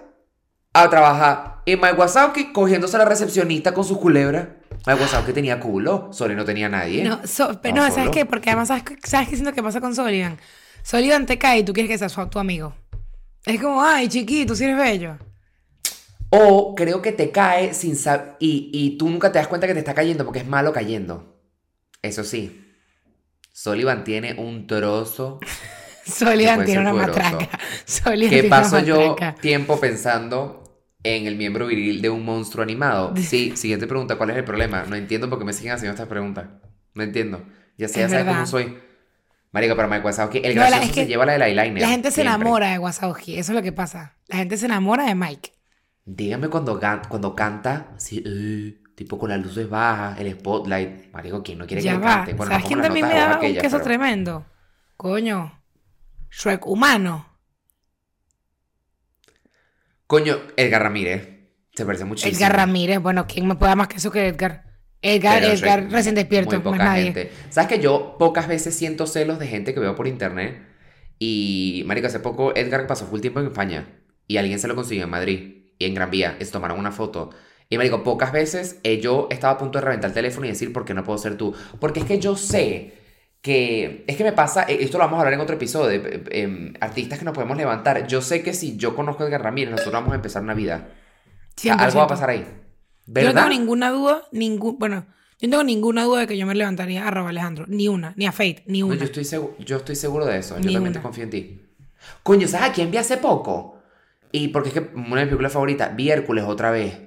[0.73, 1.61] a trabajar.
[1.65, 4.47] Y Mike Wazowski cogiéndose a la recepcionista con sus culebras.
[4.87, 6.09] Mike Wazowski tenía culo.
[6.13, 7.03] Soli no tenía nadie.
[7.03, 8.25] No, so- pero No, no, ¿sabes qué?
[8.25, 10.37] Porque además, ¿sabes, ¿sabes qué siento que pasa con Sullivan?
[10.83, 12.73] Sullivan te cae y tú quieres que sea su- tu amigo.
[13.45, 15.17] Es como, ay, chiquito, si eres bello.
[16.37, 18.35] O creo que te cae sin saber.
[18.39, 21.35] Y, y tú nunca te das cuenta que te está cayendo porque es malo cayendo.
[22.01, 22.61] Eso sí.
[23.51, 25.39] Sullivan tiene un trozo.
[26.05, 27.19] Sullivan tiene una poderoso.
[27.19, 27.59] matraca.
[27.85, 30.61] Sullivan ¿Qué paso yo tiempo pensando
[31.03, 33.13] en el miembro viril de un monstruo animado?
[33.17, 34.83] Sí, siguiente pregunta, ¿cuál es el problema?
[34.87, 36.45] No entiendo por qué me siguen haciendo estas preguntas.
[36.93, 37.43] No entiendo.
[37.77, 38.77] Ya sé, ya Es sabes cómo soy.
[39.51, 41.81] Marico, pero Mike Wazowski, el No, la- gracioso es se que lleva la del eyeliner.
[41.81, 42.35] La gente se siempre.
[42.35, 44.15] enamora de Wazowski, eso es lo que pasa.
[44.27, 45.53] La gente se enamora de Mike.
[46.05, 46.79] Dígame cuando,
[47.35, 51.11] canta, así, tipo con las luces bajas, el spotlight.
[51.11, 52.15] Marico, ¿quién no quiere Ya que va.
[52.17, 52.33] cante?
[52.33, 54.45] Bueno, ¿Sabes quién también me da un queso pero- tremendo?
[54.97, 55.61] Coño.
[56.29, 57.25] Shrek humano.
[60.07, 61.29] Coño, Edgar Ramírez.
[61.73, 62.35] Se parece muchísimo.
[62.37, 62.99] Edgar Ramírez.
[62.99, 64.63] Bueno, ¿quién me puede dar más queso que Edgar?
[65.01, 67.03] Edgar, Pero Edgar Shrek, recién despierto, Muy más poca nadie.
[67.05, 67.31] gente.
[67.49, 70.61] ¿Sabes que yo pocas veces siento celos de gente que veo por internet?
[71.19, 73.87] Y, marico, hace poco Edgar pasó full tiempo en España.
[74.27, 75.54] Y alguien se lo consiguió en Madrid.
[75.77, 76.37] Y en Gran Vía.
[76.39, 77.31] Se tomaron una foto.
[77.69, 80.71] Y, marico, pocas veces eh, yo estaba a punto de reventar el teléfono y decir,
[80.73, 81.53] ¿por qué no puedo ser tú?
[81.79, 82.93] Porque es que yo sé
[83.41, 84.03] que...
[84.07, 84.63] Es que me pasa...
[84.67, 85.87] eh, Esto lo vamos a hablar en otro episodio.
[85.99, 88.07] De, eh, em, artistas que nos podemos levantar.
[88.07, 90.89] Yo sé que si yo conozco a Edgar Ramírez, nosotros vamos a empezar una vida.
[91.57, 92.07] O sea, algo va a 100%.
[92.07, 92.45] pasar ahí.
[93.19, 93.33] Yo no ¿Verdad?
[93.33, 95.05] tengo ninguna duda, ningún, bueno,
[95.39, 97.65] yo no tengo ninguna duda de que yo me levantaría a Rob Alejandro.
[97.67, 98.95] Ni una, ni a Fate, ni No, una.
[98.95, 100.59] yo, estoy seguro, yo estoy seguro de eso.
[100.59, 100.93] Yo Ni también una.
[100.93, 101.61] te confío en ti.
[102.23, 103.74] Coño, ¿sabes a quién vi hace poco?
[104.35, 106.99] Y porque es que una de mis películas favoritas, vi Hércules otra vez.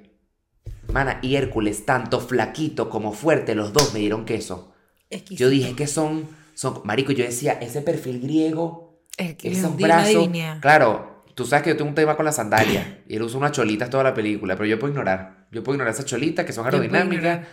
[0.90, 4.72] Mana, y Hércules, tanto flaquito como fuerte, los dos me dieron queso.
[5.10, 5.44] Exquisito.
[5.44, 10.30] Yo dije que son, son, marico, yo decía, ese perfil griego, Es que esos brazos.
[10.62, 12.86] Claro, tú sabes que yo tengo un tema con las sandalias.
[13.06, 15.48] Y él usa unas cholitas toda la película, pero yo puedo ignorar.
[15.52, 17.46] Yo puedo ignorar esas cholitas que son aerodinámicas.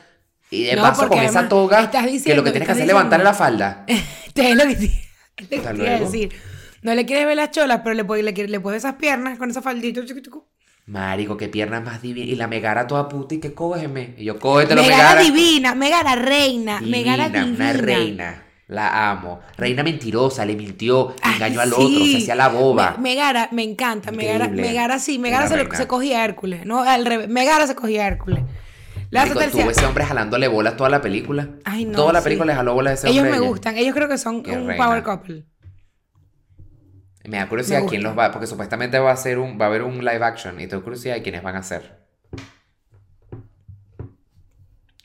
[0.52, 2.84] Y de No, paso con esa toga, estás que lo diciendo, que tienes que hacer
[2.84, 3.30] es levantar diciendo.
[3.30, 3.86] la falda.
[4.34, 4.64] Te es lo
[5.36, 6.06] que te, te luego.
[6.06, 6.32] decir.
[6.86, 9.50] No le quieres ver las cholas, pero le puedes, le, le puedes esas piernas con
[9.50, 10.02] esa faldita.
[10.88, 12.30] Marico, qué piernas más divinas.
[12.30, 14.14] Y la Megara toda puta y que cógeme.
[14.18, 15.22] Y yo, cógetelo, Megara Megara.
[15.22, 18.42] divina, Megara reina, Megara Divina, una reina.
[18.68, 19.40] La amo.
[19.58, 21.76] Reina mentirosa, le mintió, Ay, engañó al sí.
[21.76, 22.96] otro, se hacía la boba.
[22.98, 24.12] Me- Megara, me encanta.
[24.12, 24.48] Megara.
[24.48, 25.78] Megara sí, Megara se, lo- reina.
[25.78, 26.82] se cogía a Hércules, ¿no?
[26.84, 27.30] Al revés.
[27.30, 28.42] Megara se cogía a Hércules.
[29.12, 31.50] La Marico, tuvo ese hombre jalándole bolas toda la película.
[31.64, 32.26] Ay, no, Toda la sí.
[32.26, 33.32] película le jaló bolas a ese ellos hombre.
[33.32, 33.50] me a ella.
[33.50, 33.78] gustan.
[33.78, 34.84] Ellos creo que son Qué un reina.
[34.84, 35.46] power couple.
[37.28, 39.68] Me da curiosidad Me quién los va, porque supuestamente va a ser un, va a
[39.68, 42.06] haber un live action y tengo curiosidad de quiénes van a ser.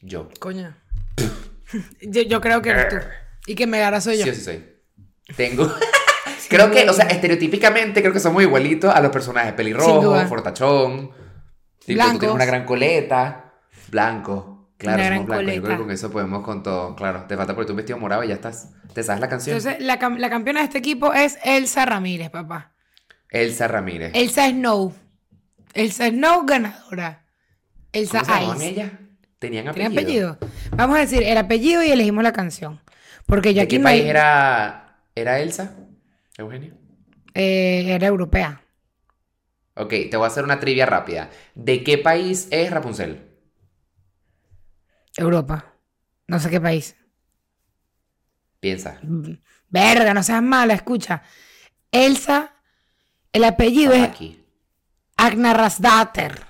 [0.02, 0.28] Yo.
[0.38, 0.74] Coño.
[2.02, 2.96] yo, yo creo que eres tú.
[3.46, 4.24] Y que Megara soy yo.
[4.24, 4.64] Sí, sí soy.
[5.36, 5.70] Tengo.
[6.48, 9.52] creo que, o sea, estereotípicamente creo que somos igualitos a los personajes.
[9.52, 11.10] Pelirrojo, fortachón.
[11.84, 13.54] Tipo, tú tienes una gran coleta.
[13.88, 14.59] Blanco.
[14.80, 15.54] Claro, Una somos gran blancos.
[15.54, 16.96] Yo creo que con eso podemos con todo.
[16.96, 18.70] Claro, te falta porque tú un vestido morado y ya estás.
[18.94, 19.56] ¿Te sabes la canción?
[19.56, 22.72] Entonces, la, cam- la campeona de este equipo es Elsa Ramírez, papá.
[23.28, 24.12] Elsa Ramírez.
[24.14, 24.94] Elsa Snow.
[25.74, 27.26] Elsa Snow ganadora.
[27.92, 28.68] Elsa ¿Cómo se llamaban Ice.
[28.70, 28.98] ella?
[29.38, 30.30] Tenían ¿Tiene apellido.
[30.30, 30.52] apellido?
[30.76, 32.80] Vamos a decir el apellido y elegimos la canción.
[33.26, 35.76] Porque yo ¿De aquí qué país era, era Elsa?
[36.38, 36.74] Eugenio.
[37.34, 38.62] eh, era europea.
[39.74, 41.30] Ok, te voy a hacer una trivia rápida.
[41.54, 43.29] ¿De qué país es Rapunzel?
[45.24, 45.74] Europa.
[46.26, 46.96] No sé qué país.
[48.60, 49.00] Piensa.
[49.68, 51.22] Verga, no seas mala, escucha.
[51.90, 52.54] Elsa,
[53.32, 54.44] el apellido es aquí.
[55.16, 56.40] Agnarasdatter,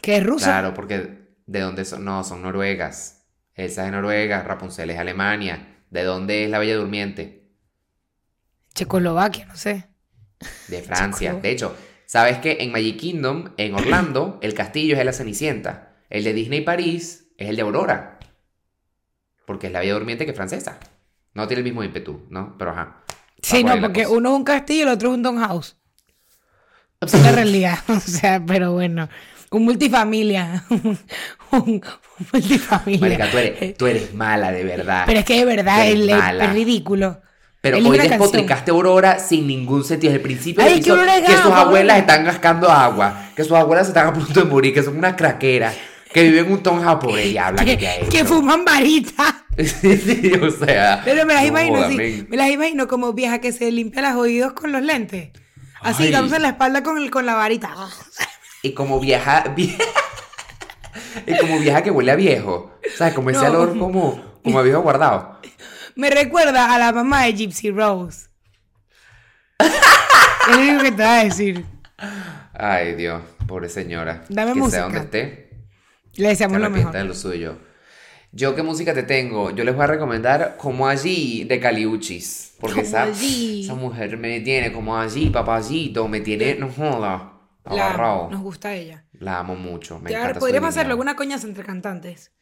[0.00, 0.46] que es rusa.
[0.46, 2.04] Claro, porque ¿de dónde son?
[2.04, 3.26] No, son noruegas.
[3.54, 5.76] Elsa es de Noruega, Rapunzel es de Alemania.
[5.90, 7.50] ¿De dónde es la Bella Durmiente?
[8.74, 9.88] Checoslovaquia, no sé.
[10.68, 11.34] De Francia.
[11.34, 11.76] De hecho,
[12.06, 15.96] ¿sabes que en Magic Kingdom, en Orlando, el castillo es de la Cenicienta?
[16.08, 18.18] El de Disney París es el de Aurora.
[19.46, 20.78] Porque es la Bella Durmiente que es francesa.
[21.34, 22.56] No tiene el mismo ímpetu, ¿no?
[22.58, 22.98] Pero ajá.
[23.42, 24.16] Sí, no, porque cosa.
[24.16, 25.76] uno es un castillo y el otro es un Don House.
[27.00, 29.08] La realidad, o sea, pero bueno.
[29.50, 30.64] Un multifamilia.
[30.70, 30.98] un,
[31.50, 31.82] un
[32.32, 33.00] multifamilia.
[33.00, 35.04] Marica, tú eres, tú eres mala, de verdad.
[35.06, 36.44] Pero es que de verdad mala.
[36.44, 37.20] es ridículo.
[37.60, 40.12] Pero Elige hoy una despotricaste a Aurora sin ningún sentido.
[40.12, 43.86] Desde el principio Ay, es que es sus abuelas están gascando agua, que sus abuelas
[43.86, 45.76] se están a punto de morir, que son unas craqueras,
[46.12, 48.26] que viven en un townhouse pobre diabla que, Que, que hecho.
[48.26, 49.44] fuman varita.
[49.60, 51.02] Sí, o sea.
[51.04, 52.26] Pero me las no imagino así.
[52.30, 55.30] Me las imagino como vieja que se limpia los oídos con los lentes.
[55.82, 56.12] Así, Ay.
[56.12, 57.74] dándose la espalda con, el, con la varita.
[58.62, 59.76] Y como vieja, vie-
[61.26, 62.78] y como vieja que huele a viejo.
[62.96, 63.12] ¿Sabes?
[63.14, 63.48] Como ese No.
[63.50, 65.40] olor como, como a viejo guardado.
[65.94, 68.28] Me recuerda a la mamá de Gypsy Rose.
[69.58, 71.64] es lo que te va a decir.
[72.54, 74.24] Ay, Dios, pobre señora.
[74.28, 74.76] Dame que música.
[74.76, 75.49] sea donde esté.
[76.16, 77.02] Le Se deseamos lo arrepienta mejor.
[77.02, 77.58] de lo suyo.
[78.32, 79.50] Yo, ¿qué música te tengo?
[79.50, 82.54] Yo les voy a recomendar Como Allí de Caliuchis.
[82.60, 87.32] Porque esa, esa mujer me tiene como allí, papayito, me tiene, no joda,
[87.64, 88.30] La- agarrado.
[88.30, 89.04] nos gusta ella.
[89.14, 89.98] La amo mucho.
[89.98, 92.32] Me encanta podríamos hacerlo alguna coñaza entre cantantes.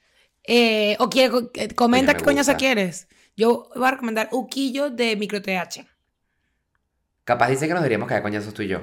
[0.45, 3.09] Eh, o quiere, eh, comenta qué coñaza quieres.
[3.37, 5.87] Yo voy a recomendar Uquillo de Micro TH.
[7.25, 8.81] Capaz dice que nos que hay coñazos tú y yo.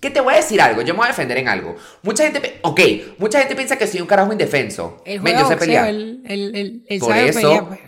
[0.00, 1.74] Que te voy a decir algo, yo me voy a defender en algo.
[2.02, 2.80] Mucha gente, ok,
[3.18, 5.02] mucha gente piensa que soy un carajo indefenso.
[5.04, 5.88] El Men, yo sé pelear.
[5.88, 7.80] el, el, el, Por eso- pelear, pues.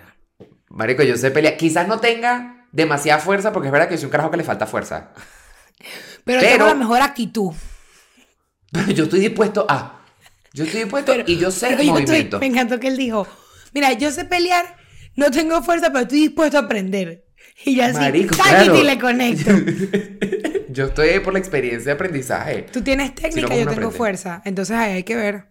[0.70, 1.56] Marico, yo sé pelear.
[1.56, 4.66] Quizás no tenga demasiada fuerza, porque es verdad que soy un carajo que le falta
[4.66, 5.12] fuerza.
[6.24, 7.52] Pero, Pero- tengo la mejor actitud.
[8.72, 10.02] Pero yo estoy dispuesto a.
[10.52, 12.38] Yo estoy dispuesto Pero- y yo sé pero yo estoy- movimiento.
[12.40, 13.26] me encantó que él dijo,
[13.72, 14.76] mira, yo sé pelear,
[15.14, 17.24] no tengo fuerza, pero estoy dispuesto a aprender.
[17.64, 18.76] Y yo así, Marico, claro.
[18.76, 19.50] y le conecto.
[20.80, 22.62] Yo estoy ahí por la experiencia de aprendizaje.
[22.72, 23.96] Tú tienes técnica, ¿cómo yo tengo aprende?
[23.98, 24.40] fuerza.
[24.46, 25.48] Entonces ahí hay que ver.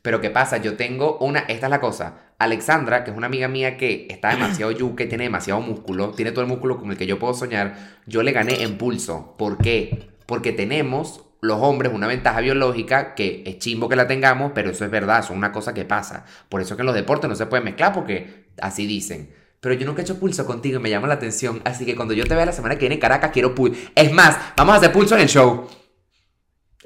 [0.00, 0.56] Pero ¿qué pasa?
[0.56, 2.32] Yo tengo una, esta es la cosa.
[2.38, 6.40] Alexandra, que es una amiga mía que está demasiado yuque, tiene demasiado músculo, tiene todo
[6.40, 9.34] el músculo con el que yo puedo soñar, yo le gané en pulso.
[9.36, 10.08] ¿Por qué?
[10.24, 14.86] Porque tenemos los hombres una ventaja biológica que es chimbo que la tengamos, pero eso
[14.86, 16.24] es verdad, eso es una cosa que pasa.
[16.48, 19.34] Por eso es que en los deportes no se puede mezclar porque así dicen.
[19.60, 21.60] Pero yo nunca he hecho pulso contigo y me llama la atención.
[21.64, 23.80] Así que cuando yo te vea la semana que viene en Caracas, quiero pulso.
[23.94, 25.68] Es más, vamos a hacer pulso en el show.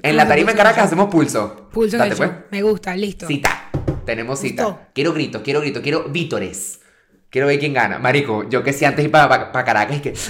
[0.03, 1.69] En la tarima en Caracas hacemos pulso.
[1.73, 2.29] Pulso en el pues.
[2.29, 2.39] show.
[2.51, 3.27] Me gusta, listo.
[3.27, 3.71] Cita.
[4.05, 4.89] Tenemos cita.
[4.95, 6.81] Quiero gritos, quiero gritos, quiero vítores.
[7.29, 7.99] Quiero ver quién gana.
[7.99, 10.15] Marico, yo que si antes ir para Caracas y que.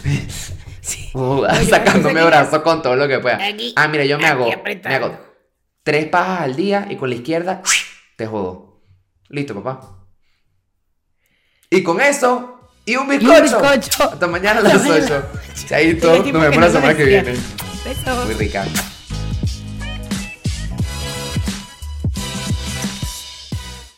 [0.81, 1.11] Sí.
[1.15, 3.37] Uh, sacándome brazos con todo lo que pueda.
[3.45, 5.19] Aquí, ah, mira, yo me hago, me hago
[5.83, 7.63] tres pajas al día y con la izquierda
[8.17, 8.83] te jodo.
[9.29, 10.00] Listo, papá.
[11.73, 13.43] Y con eso, y un bizcocho.
[13.43, 14.11] bizcocho.
[14.11, 15.25] Hasta mañana a las mañana.
[15.55, 15.67] 8.
[15.69, 17.35] Chaito, nos vemos la semana que viene.
[17.85, 18.27] Besos.
[18.27, 18.67] Muy rica.